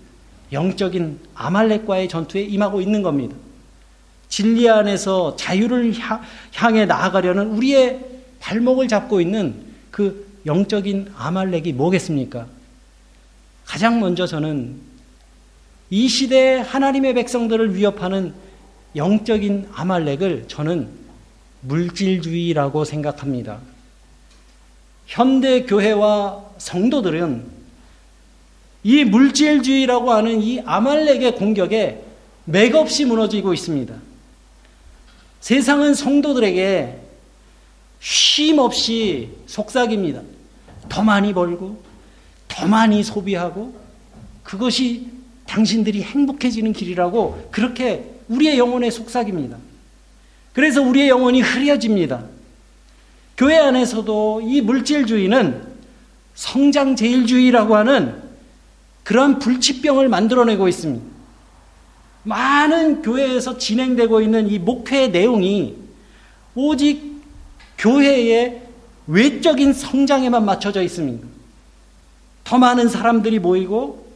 영적인 0.52 1.20
아말렉과의 1.34 2.08
전투에 2.08 2.42
임하고 2.42 2.80
있는 2.80 3.02
겁니다. 3.02 3.36
진리 4.28 4.68
안에서 4.68 5.36
자유를 5.36 5.94
향해 6.54 6.86
나아가려는 6.86 7.50
우리의 7.50 8.00
발목을 8.40 8.88
잡고 8.88 9.20
있는 9.20 9.54
그 9.90 10.26
영적인 10.46 11.12
아말렉이 11.16 11.72
뭐겠습니까? 11.72 12.46
가장 13.64 14.00
먼저 14.00 14.26
저는 14.26 14.76
이 15.90 16.09
시대에 16.09 16.59
하나님의 16.61 17.14
백성들을 17.14 17.74
위협하는 17.74 18.33
영적인 18.94 19.68
아말렉을 19.72 20.46
저는 20.46 20.88
물질주의라고 21.62 22.85
생각합니다. 22.85 23.59
현대 25.07 25.64
교회와 25.64 26.44
성도들은 26.59 27.44
이 28.85 29.05
물질주의라고 29.05 30.12
하는 30.12 30.40
이 30.40 30.61
아말렉의 30.61 31.35
공격에 31.35 32.03
맥없이 32.44 33.05
무너지고 33.05 33.53
있습니다. 33.53 33.94
세상은 35.40 35.94
성도들에게 35.94 36.98
쉼 37.98 38.59
없이 38.59 39.31
속삭입니다. 39.46 40.22
더 40.88 41.03
많이 41.03 41.35
벌고, 41.35 41.83
더 42.48 42.66
많이 42.66 43.03
소비하고, 43.03 43.74
그것이 44.42 45.19
당신들이 45.50 46.02
행복해지는 46.02 46.72
길이라고 46.72 47.48
그렇게 47.50 48.08
우리의 48.28 48.56
영혼에 48.56 48.88
속삭입니다. 48.88 49.56
그래서 50.52 50.80
우리의 50.80 51.08
영혼이 51.08 51.40
흐려집니다. 51.40 52.22
교회 53.36 53.58
안에서도 53.58 54.42
이 54.44 54.60
물질주의는 54.60 55.62
성장제일주의라고 56.34 57.74
하는 57.74 58.22
그러한 59.02 59.40
불치병을 59.40 60.08
만들어내고 60.08 60.68
있습니다. 60.68 61.04
많은 62.22 63.02
교회에서 63.02 63.58
진행되고 63.58 64.20
있는 64.20 64.48
이 64.48 64.60
목회 64.60 65.08
내용이 65.08 65.74
오직 66.54 67.22
교회의 67.76 68.62
외적인 69.08 69.72
성장에만 69.72 70.44
맞춰져 70.44 70.82
있습니다. 70.82 71.26
더 72.44 72.58
많은 72.58 72.88
사람들이 72.88 73.40
모이고 73.40 74.10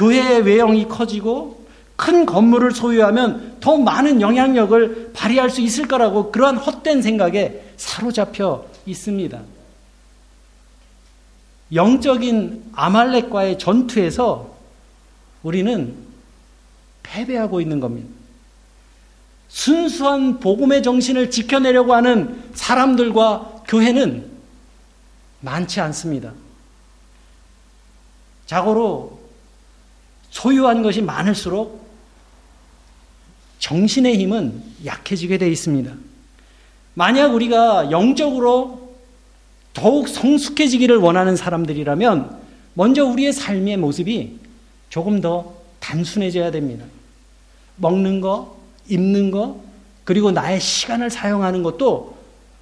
교회의 0.00 0.42
외형이 0.46 0.88
커지고 0.88 1.66
큰 1.94 2.24
건물을 2.24 2.70
소유하면 2.70 3.58
더 3.60 3.76
많은 3.76 4.22
영향력을 4.22 5.10
발휘할 5.12 5.50
수 5.50 5.60
있을 5.60 5.86
거라고 5.86 6.32
그러한 6.32 6.56
헛된 6.56 7.02
생각에 7.02 7.62
사로잡혀 7.76 8.66
있습니다. 8.86 9.38
영적인 11.74 12.70
아말렉과의 12.72 13.58
전투에서 13.58 14.56
우리는 15.42 15.94
패배하고 17.02 17.60
있는 17.60 17.78
겁니다. 17.78 18.08
순수한 19.48 20.40
복음의 20.40 20.82
정신을 20.82 21.30
지켜내려고 21.30 21.94
하는 21.94 22.42
사람들과 22.54 23.64
교회는 23.68 24.30
많지 25.40 25.80
않습니다. 25.82 26.32
자고로 28.46 29.19
소유한 30.30 30.82
것이 30.82 31.02
많을수록 31.02 31.88
정신의 33.58 34.18
힘은 34.18 34.62
약해지게 34.84 35.38
되어 35.38 35.48
있습니다. 35.48 35.92
만약 36.94 37.34
우리가 37.34 37.90
영적으로 37.90 38.94
더욱 39.72 40.08
성숙해지기를 40.08 40.96
원하는 40.96 41.36
사람들이라면 41.36 42.38
먼저 42.74 43.04
우리의 43.04 43.32
삶의 43.32 43.76
모습이 43.76 44.38
조금 44.88 45.20
더 45.20 45.54
단순해져야 45.80 46.50
됩니다. 46.50 46.84
먹는 47.76 48.20
거, 48.20 48.58
입는 48.88 49.30
거, 49.30 49.60
그리고 50.04 50.30
나의 50.30 50.60
시간을 50.60 51.10
사용하는 51.10 51.62
것도 51.62 52.16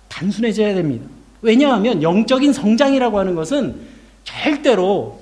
단순해져야 0.09 0.75
됩니다. 0.75 1.07
왜냐하면 1.41 2.03
영적인 2.03 2.53
성장이라고 2.53 3.19
하는 3.19 3.35
것은 3.35 3.81
절대로 4.25 5.21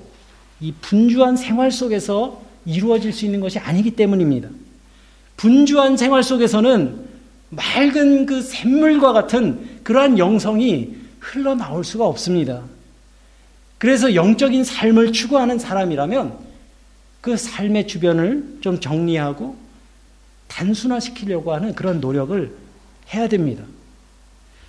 이 0.59 0.73
분주한 0.81 1.37
생활 1.37 1.71
속에서 1.71 2.41
이루어질 2.65 3.13
수 3.13 3.25
있는 3.25 3.39
것이 3.39 3.59
아니기 3.59 3.91
때문입니다. 3.91 4.49
분주한 5.37 5.97
생활 5.97 6.23
속에서는 6.23 7.07
맑은 7.49 8.25
그 8.25 8.41
샘물과 8.41 9.13
같은 9.13 9.79
그러한 9.83 10.17
영성이 10.17 10.95
흘러나올 11.19 11.83
수가 11.83 12.05
없습니다. 12.05 12.63
그래서 13.77 14.15
영적인 14.15 14.63
삶을 14.63 15.13
추구하는 15.13 15.59
사람이라면 15.59 16.37
그 17.21 17.37
삶의 17.37 17.87
주변을 17.87 18.57
좀 18.61 18.79
정리하고 18.79 19.55
단순화시키려고 20.47 21.53
하는 21.53 21.75
그런 21.75 21.99
노력을 22.01 22.51
해야 23.13 23.27
됩니다. 23.27 23.63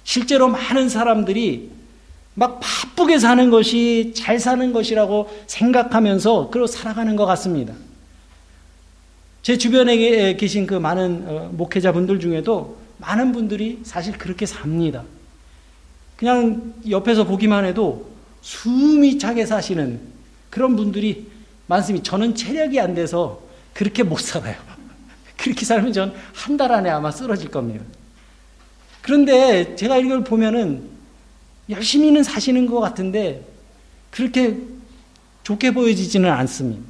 실제로 0.05 0.49
많은 0.49 0.89
사람들이 0.89 1.71
막 2.39 2.61
바쁘게 2.61 3.19
사는 3.19 3.51
것이 3.51 4.13
잘 4.15 4.39
사는 4.39 4.73
것이라고 4.73 5.29
생각하면서 5.49 6.51
그러 6.51 6.69
살아가는 6.69 7.17
것 7.17 7.27
같습니다. 7.27 7.75
제 9.43 9.59
주변에 9.59 10.37
계신 10.37 10.65
그 10.65 10.75
많은 10.75 11.25
어, 11.27 11.51
목회자분들 11.53 12.21
중에도 12.21 12.79
많은 12.99 13.33
분들이 13.33 13.81
사실 13.83 14.17
그렇게 14.17 14.47
삽니다. 14.47 15.03
그냥 16.17 16.75
옆에서 16.89 17.25
보기만 17.25 17.65
해도 17.65 18.09
숨이 18.43 19.19
차게 19.19 19.45
사시는 19.45 19.99
그런 20.49 20.77
분들이 20.77 21.27
많습니다. 21.67 22.05
저는 22.05 22.37
체력이 22.37 22.79
안 22.79 22.95
돼서 22.95 23.41
그렇게 23.75 24.05
못 24.05 24.21
살아요. 24.21 24.55
그렇게 25.37 25.65
살면 25.65 25.93
전 25.93 26.15
한 26.35 26.57
달 26.57 26.71
안에 26.71 26.89
아마 26.89 27.11
쓰러질 27.11 27.51
겁니다. 27.51 27.85
그런데 29.03 29.75
제가 29.75 29.97
이걸 29.97 30.23
보면은 30.23 30.98
열심히는 31.71 32.23
사시는 32.23 32.67
것 32.67 32.81
같은데 32.81 33.47
그렇게 34.11 34.57
좋게 35.43 35.73
보여지지는 35.73 36.31
않습니다. 36.31 36.83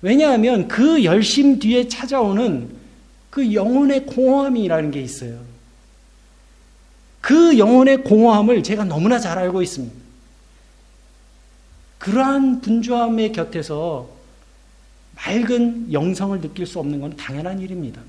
왜냐하면 0.00 0.68
그 0.68 1.04
열심 1.04 1.58
뒤에 1.58 1.88
찾아오는 1.88 2.70
그 3.30 3.52
영혼의 3.52 4.06
공허함이라는 4.06 4.90
게 4.90 5.00
있어요. 5.00 5.40
그 7.20 7.58
영혼의 7.58 8.04
공허함을 8.04 8.62
제가 8.62 8.84
너무나 8.84 9.18
잘 9.18 9.38
알고 9.38 9.62
있습니다. 9.62 9.94
그러한 11.98 12.60
분주함의 12.60 13.32
곁에서 13.32 14.08
맑은 15.16 15.92
영성을 15.92 16.40
느낄 16.40 16.64
수 16.64 16.78
없는 16.78 17.00
건 17.00 17.16
당연한 17.16 17.60
일입니다. 17.60 18.00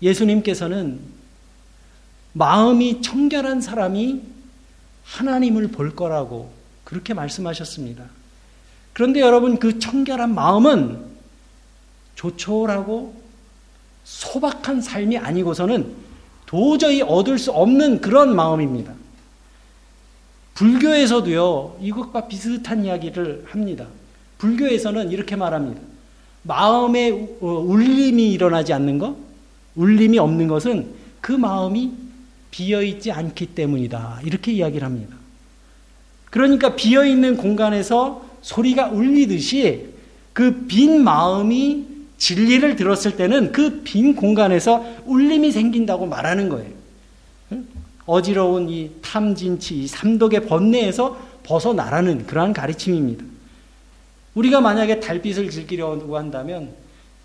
예수님께서는 0.00 0.98
마음이 2.34 3.00
청결한 3.00 3.60
사람이 3.60 4.22
하나님을 5.04 5.68
볼 5.68 5.96
거라고 5.96 6.52
그렇게 6.84 7.14
말씀하셨습니다. 7.14 8.04
그런데 8.92 9.20
여러분 9.20 9.58
그 9.58 9.78
청결한 9.78 10.34
마음은 10.34 11.04
조촐하고 12.16 13.14
소박한 14.04 14.80
삶이 14.80 15.16
아니고서는 15.18 15.94
도저히 16.46 17.02
얻을 17.02 17.38
수 17.38 17.50
없는 17.50 18.00
그런 18.00 18.36
마음입니다. 18.36 18.92
불교에서도요, 20.54 21.78
이것과 21.80 22.28
비슷한 22.28 22.84
이야기를 22.84 23.46
합니다. 23.48 23.86
불교에서는 24.38 25.10
이렇게 25.10 25.34
말합니다. 25.34 25.80
마음에 26.42 27.10
어, 27.40 27.46
울림이 27.46 28.30
일어나지 28.32 28.72
않는 28.72 28.98
것, 28.98 29.16
울림이 29.74 30.18
없는 30.18 30.46
것은 30.46 30.94
그 31.20 31.32
마음이 31.32 32.03
비어있지 32.58 33.10
않기 33.10 33.46
때문이다. 33.46 34.20
이렇게 34.24 34.52
이야기를 34.52 34.86
합니다. 34.86 35.16
그러니까 36.30 36.76
비어있는 36.76 37.36
공간에서 37.36 38.24
소리가 38.42 38.90
울리듯이 38.90 39.88
그 40.32 40.66
빈 40.68 41.02
마음이 41.02 41.86
진리를 42.16 42.76
들었을 42.76 43.16
때는 43.16 43.50
그 43.50 43.82
빈 43.82 44.14
공간에서 44.14 44.84
울림이 45.04 45.50
생긴다고 45.50 46.06
말하는 46.06 46.48
거예요. 46.48 46.70
어지러운 48.06 48.68
이 48.68 48.90
탐진치, 49.02 49.82
이 49.82 49.86
삼독의 49.88 50.46
번뇌에서 50.46 51.18
벗어나라는 51.42 52.26
그러한 52.26 52.52
가르침입니다. 52.52 53.24
우리가 54.34 54.60
만약에 54.60 55.00
달빛을 55.00 55.50
즐기려고 55.50 56.16
한다면 56.16 56.70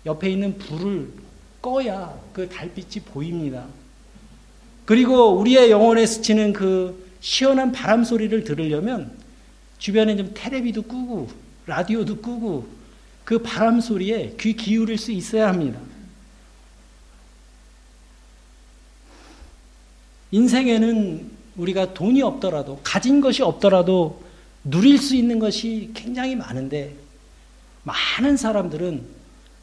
옆에 0.06 0.28
있는 0.30 0.58
불을 0.58 1.08
꺼야 1.62 2.14
그 2.32 2.48
달빛이 2.48 3.04
보입니다. 3.04 3.64
그리고 4.90 5.38
우리의 5.38 5.70
영혼에 5.70 6.04
스치는 6.04 6.52
그 6.52 7.14
시원한 7.20 7.70
바람 7.70 8.02
소리를 8.02 8.42
들으려면 8.42 9.16
주변에 9.78 10.16
좀 10.16 10.32
테레비도 10.34 10.82
끄고 10.82 11.28
라디오도 11.66 12.16
끄고 12.16 12.66
그 13.24 13.38
바람 13.38 13.80
소리에 13.80 14.34
귀 14.40 14.52
기울일 14.56 14.98
수 14.98 15.12
있어야 15.12 15.46
합니다. 15.46 15.78
인생에는 20.32 21.30
우리가 21.56 21.94
돈이 21.94 22.20
없더라도 22.22 22.80
가진 22.82 23.20
것이 23.20 23.44
없더라도 23.44 24.24
누릴 24.64 24.98
수 24.98 25.14
있는 25.14 25.38
것이 25.38 25.92
굉장히 25.94 26.34
많은데 26.34 26.96
많은 27.84 28.36
사람들은 28.36 29.04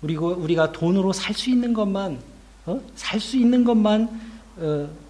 우리가, 0.04 0.72
돈으로 0.72 1.12
살 1.12 1.36
수 1.36 1.50
있는 1.50 1.74
것만 1.74 2.18
어? 2.66 2.82
살 2.96 3.20
수 3.20 3.36
있는 3.36 3.66
것만 3.66 4.22
어, 4.56 5.07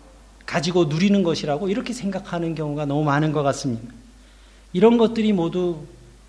가지고 0.48 0.86
누리는 0.86 1.22
것이라고 1.22 1.70
이렇게 1.70 1.94
생각하는 1.94 2.56
경우가 2.56 2.86
너무 2.86 3.04
많은 3.04 3.32
것 3.32 3.44
같습니다. 3.44 3.94
이런 4.74 4.98
것들이 4.98 5.34
모두 5.34 5.84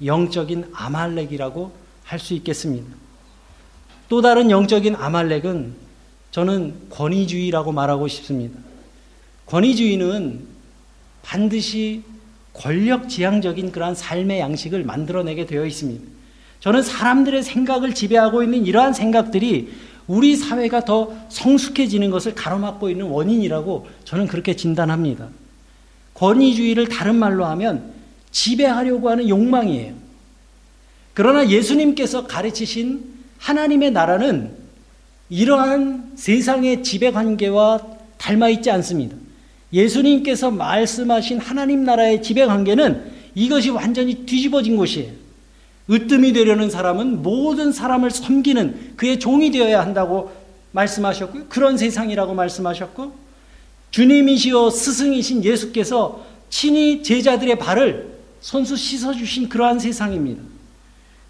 영적인 0.04 0.72
아말렉이라고 0.74 1.72
할 2.04 2.18
수 2.18 2.34
있겠습니다. 2.34 2.86
또 4.08 4.22
다른 4.22 4.50
영적인 4.50 4.96
아말렉은 4.96 5.74
저는 6.30 6.88
권위주의라고 6.90 7.72
말하고 7.72 8.08
싶습니다. 8.08 8.58
권위주의는 9.46 10.46
반드시 11.22 12.02
권력 12.54 13.08
지향적인 13.08 13.72
그러한 13.72 13.94
삶의 13.94 14.40
양식을 14.40 14.84
만들어내게 14.84 15.46
되어 15.46 15.66
있습니다. 15.66 16.02
저는 16.60 16.82
사람들의 16.82 17.42
생각을 17.42 17.94
지배하고 17.94 18.42
있는 18.42 18.66
이러한 18.66 18.94
생각들이 18.94 19.70
우리 20.08 20.36
사회가 20.36 20.84
더 20.84 21.14
성숙해지는 21.28 22.10
것을 22.10 22.34
가로막고 22.34 22.90
있는 22.90 23.06
원인이라고 23.06 23.86
저는 24.04 24.26
그렇게 24.26 24.56
진단합니다. 24.56 25.28
권위주의를 26.14 26.88
다른 26.88 27.14
말로 27.14 27.44
하면 27.44 27.92
지배하려고 28.30 29.10
하는 29.10 29.28
욕망이에요. 29.28 29.94
그러나 31.14 31.48
예수님께서 31.48 32.26
가르치신 32.26 33.04
하나님의 33.38 33.92
나라는 33.92 34.56
이러한 35.28 36.12
세상의 36.16 36.82
지배 36.82 37.12
관계와 37.12 37.80
닮아 38.16 38.48
있지 38.48 38.70
않습니다. 38.70 39.16
예수님께서 39.72 40.50
말씀하신 40.50 41.38
하나님 41.38 41.84
나라의 41.84 42.22
지배 42.22 42.46
관계는 42.46 43.12
이것이 43.34 43.68
완전히 43.70 44.24
뒤집어진 44.24 44.76
것이에요. 44.76 45.12
으뜸이 45.90 46.32
되려는 46.32 46.70
사람은 46.70 47.22
모든 47.22 47.72
사람을 47.72 48.10
섬기는 48.10 48.94
그의 48.96 49.18
종이 49.18 49.50
되어야 49.50 49.80
한다고 49.80 50.30
말씀하셨고요. 50.72 51.46
그런 51.48 51.78
세상이라고 51.78 52.34
말씀하셨고 52.34 53.12
주님이시여 53.90 54.70
스승이신 54.70 55.44
예수께서 55.44 56.24
친히 56.50 57.02
제자들의 57.02 57.58
발을 57.58 58.18
손수 58.40 58.76
씻어주신 58.76 59.48
그러한 59.48 59.78
세상입니다. 59.78 60.42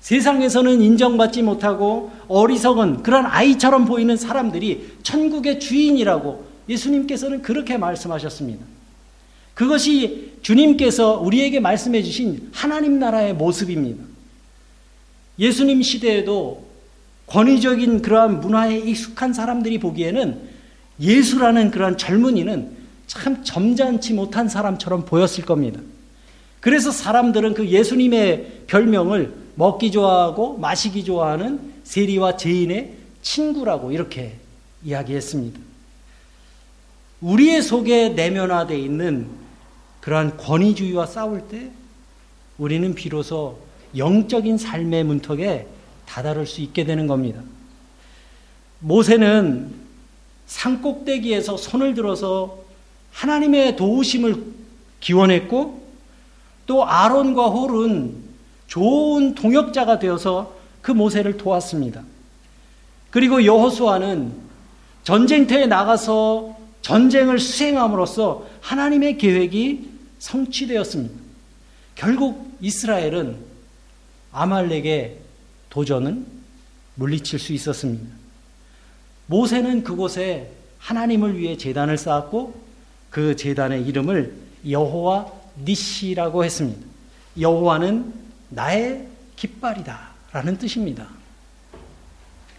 세상에서는 0.00 0.80
인정받지 0.80 1.42
못하고 1.42 2.10
어리석은 2.28 3.02
그런 3.02 3.26
아이처럼 3.26 3.84
보이는 3.84 4.16
사람들이 4.16 4.92
천국의 5.02 5.60
주인이라고 5.60 6.46
예수님께서는 6.68 7.42
그렇게 7.42 7.78
말씀하셨습니다. 7.78 8.64
그것이 9.54 10.34
주님께서 10.42 11.18
우리에게 11.20 11.58
말씀해 11.58 12.02
주신 12.02 12.48
하나님 12.52 12.98
나라의 12.98 13.34
모습입니다. 13.34 14.04
예수님 15.38 15.82
시대에도 15.82 16.66
권위적인 17.26 18.02
그러한 18.02 18.40
문화에 18.40 18.78
익숙한 18.78 19.32
사람들이 19.32 19.78
보기에는 19.78 20.48
예수라는 21.00 21.70
그러한 21.70 21.98
젊은이는 21.98 22.76
참 23.06 23.44
점잖지 23.44 24.14
못한 24.14 24.48
사람처럼 24.48 25.04
보였을 25.04 25.44
겁니다. 25.44 25.80
그래서 26.60 26.90
사람들은 26.90 27.54
그 27.54 27.68
예수님의 27.68 28.64
별명을 28.66 29.32
먹기 29.54 29.92
좋아하고 29.92 30.58
마시기 30.58 31.04
좋아하는 31.04 31.72
세리와 31.84 32.36
죄인의 32.36 32.94
친구라고 33.22 33.92
이렇게 33.92 34.36
이야기했습니다. 34.84 35.60
우리의 37.20 37.62
속에 37.62 38.10
내면화되어 38.10 38.76
있는 38.76 39.28
그러한 40.00 40.36
권위주의와 40.36 41.06
싸울 41.06 41.42
때 41.48 41.70
우리는 42.58 42.94
비로소 42.94 43.58
영적인 43.96 44.58
삶의 44.58 45.04
문턱에 45.04 45.66
다다를 46.06 46.46
수 46.46 46.60
있게 46.60 46.84
되는 46.84 47.06
겁니다. 47.06 47.42
모세는 48.80 49.72
산 50.46 50.80
꼭대기에서 50.80 51.56
손을 51.56 51.94
들어서 51.94 52.58
하나님의 53.12 53.76
도우심을 53.76 54.44
기원했고 55.00 55.86
또 56.66 56.86
아론과 56.86 57.46
홀은 57.46 58.14
좋은 58.66 59.34
동역자가 59.34 59.98
되어서 59.98 60.54
그 60.82 60.92
모세를 60.92 61.36
도왔습니다. 61.36 62.02
그리고 63.10 63.44
여호수아는 63.44 64.32
전쟁터에 65.02 65.66
나가서 65.66 66.56
전쟁을 66.82 67.38
수행함으로써 67.38 68.46
하나님의 68.60 69.18
계획이 69.18 69.88
성취되었습니다. 70.18 71.14
결국 71.94 72.56
이스라엘은 72.60 73.47
아말렉의 74.38 75.16
도전은 75.68 76.24
물리칠 76.94 77.38
수 77.40 77.52
있었습니다. 77.52 78.06
모세는 79.26 79.82
그곳에 79.82 80.52
하나님을 80.78 81.36
위해 81.36 81.56
재단을 81.56 81.98
쌓았고 81.98 82.54
그 83.10 83.34
재단의 83.34 83.84
이름을 83.86 84.32
여호와 84.68 85.26
니시라고 85.64 86.44
했습니다. 86.44 86.80
여호와는 87.40 88.12
나의 88.50 89.08
깃발이다 89.34 89.98
라는 90.32 90.56
뜻입니다. 90.56 91.08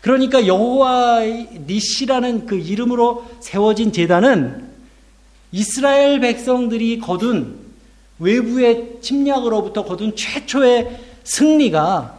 그러니까 0.02 0.46
여호와 0.46 1.22
니시라는 1.66 2.46
그 2.46 2.58
이름으로 2.58 3.26
세워진 3.42 3.92
재단은 3.94 4.70
이스라엘 5.52 6.20
백성들이 6.20 7.00
거둔 7.00 7.58
외부의 8.20 8.98
침략으로부터 9.02 9.86
거둔 9.86 10.16
최초의 10.16 11.09
승리가 11.30 12.18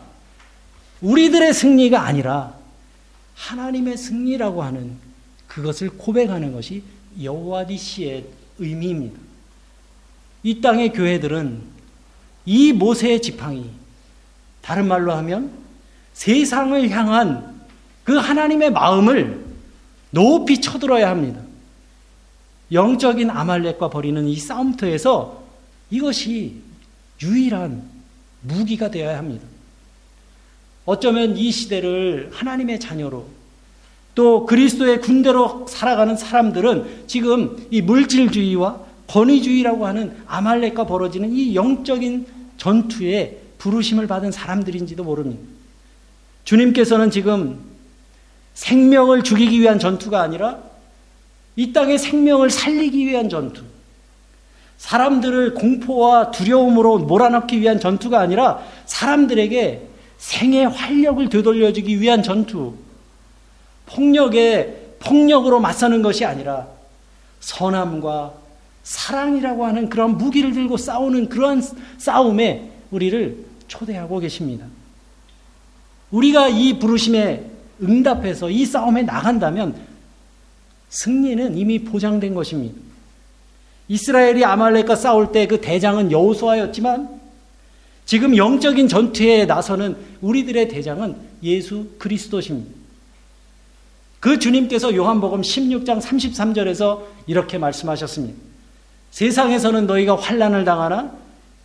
우리들의 1.00 1.52
승리가 1.52 2.00
아니라 2.00 2.54
하나님의 3.34 3.96
승리라고 3.96 4.62
하는 4.62 4.96
그것을 5.48 5.90
고백하는 5.90 6.52
것이 6.52 6.82
여호와 7.20 7.64
니시의 7.64 8.24
의미입니다. 8.58 9.18
이 10.42 10.60
땅의 10.60 10.92
교회들은 10.92 11.60
이 12.46 12.72
모세의 12.72 13.20
지팡이 13.20 13.70
다른 14.62 14.86
말로 14.86 15.12
하면 15.14 15.50
세상을 16.12 16.88
향한 16.90 17.60
그 18.04 18.16
하나님의 18.16 18.70
마음을 18.70 19.44
높이 20.10 20.60
쳐들어야 20.60 21.10
합니다. 21.10 21.40
영적인 22.70 23.30
아말렉과 23.30 23.90
벌이는 23.90 24.28
이 24.28 24.36
싸움터에서 24.36 25.42
이것이 25.90 26.62
유일한 27.22 27.89
무기가 28.42 28.90
되어야 28.90 29.18
합니다. 29.18 29.46
어쩌면 30.84 31.36
이 31.36 31.50
시대를 31.50 32.30
하나님의 32.32 32.80
자녀로 32.80 33.26
또 34.14 34.44
그리스도의 34.46 35.00
군대로 35.00 35.66
살아가는 35.68 36.16
사람들은 36.16 37.04
지금 37.06 37.56
이 37.70 37.80
물질주의와 37.80 38.80
권위주의라고 39.06 39.86
하는 39.86 40.16
아말렉과 40.26 40.86
벌어지는 40.86 41.32
이 41.32 41.54
영적인 41.54 42.26
전투에 42.56 43.40
부르심을 43.58 44.06
받은 44.06 44.32
사람들인지도 44.32 45.04
모릅니다. 45.04 45.42
주님께서는 46.44 47.10
지금 47.10 47.58
생명을 48.54 49.22
죽이기 49.22 49.60
위한 49.60 49.78
전투가 49.78 50.20
아니라 50.20 50.58
이 51.56 51.72
땅의 51.72 51.98
생명을 51.98 52.50
살리기 52.50 53.06
위한 53.06 53.28
전투, 53.28 53.62
사람들을 54.80 55.52
공포와 55.54 56.30
두려움으로 56.30 57.00
몰아넣기 57.00 57.60
위한 57.60 57.78
전투가 57.78 58.18
아니라 58.18 58.64
사람들에게 58.86 59.88
생의 60.16 60.68
활력을 60.68 61.28
되돌려주기 61.28 62.00
위한 62.00 62.22
전투, 62.22 62.74
폭력에 63.84 64.94
폭력으로 64.98 65.60
맞서는 65.60 66.00
것이 66.00 66.24
아니라 66.24 66.66
선함과 67.40 68.32
사랑이라고 68.82 69.66
하는 69.66 69.90
그런 69.90 70.16
무기를 70.16 70.52
들고 70.52 70.78
싸우는 70.78 71.28
그러한 71.28 71.62
싸움에 71.98 72.70
우리를 72.90 73.36
초대하고 73.68 74.18
계십니다. 74.18 74.64
우리가 76.10 76.48
이 76.48 76.78
부르심에 76.78 77.44
응답해서 77.82 78.48
이 78.48 78.64
싸움에 78.64 79.02
나간다면 79.02 79.76
승리는 80.88 81.58
이미 81.58 81.84
보장된 81.84 82.34
것입니다. 82.34 82.89
이스라엘이 83.90 84.44
아말렉과 84.44 84.94
싸울 84.94 85.32
때 85.32 85.46
그 85.46 85.60
대장은 85.60 86.12
여호수아였지만 86.12 87.20
지금 88.06 88.36
영적인 88.36 88.86
전투에 88.88 89.46
나서는 89.46 89.96
우리들의 90.20 90.68
대장은 90.68 91.16
예수 91.42 91.88
그리스도십니다. 91.98 92.72
그 94.20 94.38
주님께서 94.38 94.94
요한복음 94.94 95.40
16장 95.40 96.00
33절에서 96.00 97.02
이렇게 97.26 97.58
말씀하셨습니다. 97.58 98.38
세상에서는 99.10 99.86
너희가 99.86 100.16
환란을 100.16 100.64
당하나 100.64 101.12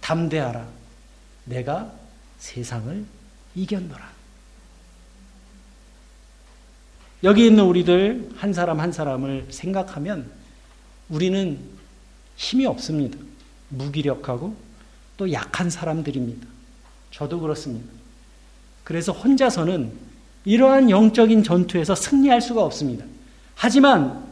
담대하라. 0.01 0.65
내가 1.45 1.91
세상을 2.39 3.05
이겼노라. 3.55 4.15
여기 7.23 7.45
있는 7.45 7.65
우리들 7.65 8.29
한 8.37 8.53
사람 8.53 8.79
한 8.79 8.91
사람을 8.91 9.47
생각하면 9.49 10.31
우리는 11.09 11.59
힘이 12.35 12.65
없습니다. 12.65 13.17
무기력하고 13.69 14.55
또 15.17 15.31
약한 15.31 15.69
사람들입니다. 15.69 16.45
저도 17.11 17.39
그렇습니다. 17.39 17.87
그래서 18.83 19.11
혼자서는 19.11 19.91
이러한 20.43 20.89
영적인 20.89 21.43
전투에서 21.43 21.95
승리할 21.95 22.41
수가 22.41 22.63
없습니다. 22.63 23.05
하지만 23.55 24.23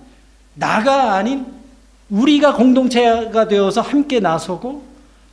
나가 0.53 1.15
아닌 1.15 1.45
우리가 2.09 2.55
공동체가 2.55 3.47
되어서 3.47 3.81
함께 3.81 4.19
나서고 4.19 4.83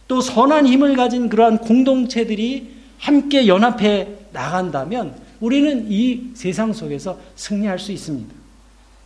또 0.09 0.21
선한 0.21 0.67
힘을 0.67 0.97
가진 0.97 1.29
그러한 1.29 1.59
공동체들이 1.59 2.75
함께 2.99 3.47
연합해 3.47 4.09
나간다면 4.33 5.15
우리는 5.41 5.91
이 5.91 6.31
세상 6.35 6.73
속에서 6.73 7.19
승리할 7.37 7.79
수 7.79 7.93
있습니다. 7.93 8.35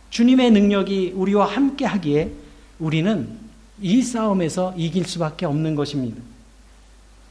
주님의 0.09 0.51
능력이 0.51 1.13
우리와 1.15 1.45
함께 1.45 1.85
하기에 1.85 2.31
우리는 2.79 3.44
이 3.81 4.01
싸움에서 4.01 4.73
이길 4.77 5.05
수밖에 5.05 5.45
없는 5.45 5.75
것입니다. 5.75 6.21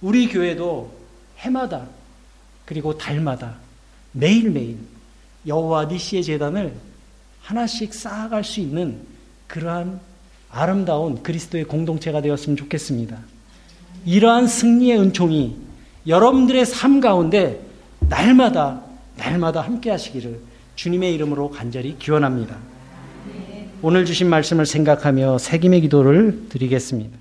우리 0.00 0.28
교회도 0.28 0.92
해마다 1.38 1.86
그리고 2.64 2.96
달마다 2.96 3.56
매일매일 4.12 4.78
여호와 5.46 5.86
니시의 5.86 6.22
재단을 6.24 6.74
하나씩 7.42 7.92
쌓아갈 7.92 8.44
수 8.44 8.60
있는 8.60 9.00
그러한 9.46 10.00
아름다운 10.50 11.22
그리스도의 11.22 11.64
공동체가 11.64 12.20
되었으면 12.22 12.56
좋겠습니다. 12.56 13.18
이러한 14.06 14.46
승리의 14.46 14.98
은총이 14.98 15.56
여러분들의 16.06 16.64
삶 16.66 17.00
가운데 17.00 17.60
날마다 18.00 18.82
날마다 19.16 19.62
함께 19.62 19.90
하시기를 19.90 20.40
주님의 20.76 21.14
이름으로 21.14 21.50
간절히 21.50 21.98
기원합니다. 21.98 22.56
오늘 23.86 24.06
주신 24.06 24.30
말씀을 24.30 24.64
생각하며 24.64 25.36
새김의 25.36 25.82
기도를 25.82 26.48
드리겠습니다. 26.48 27.18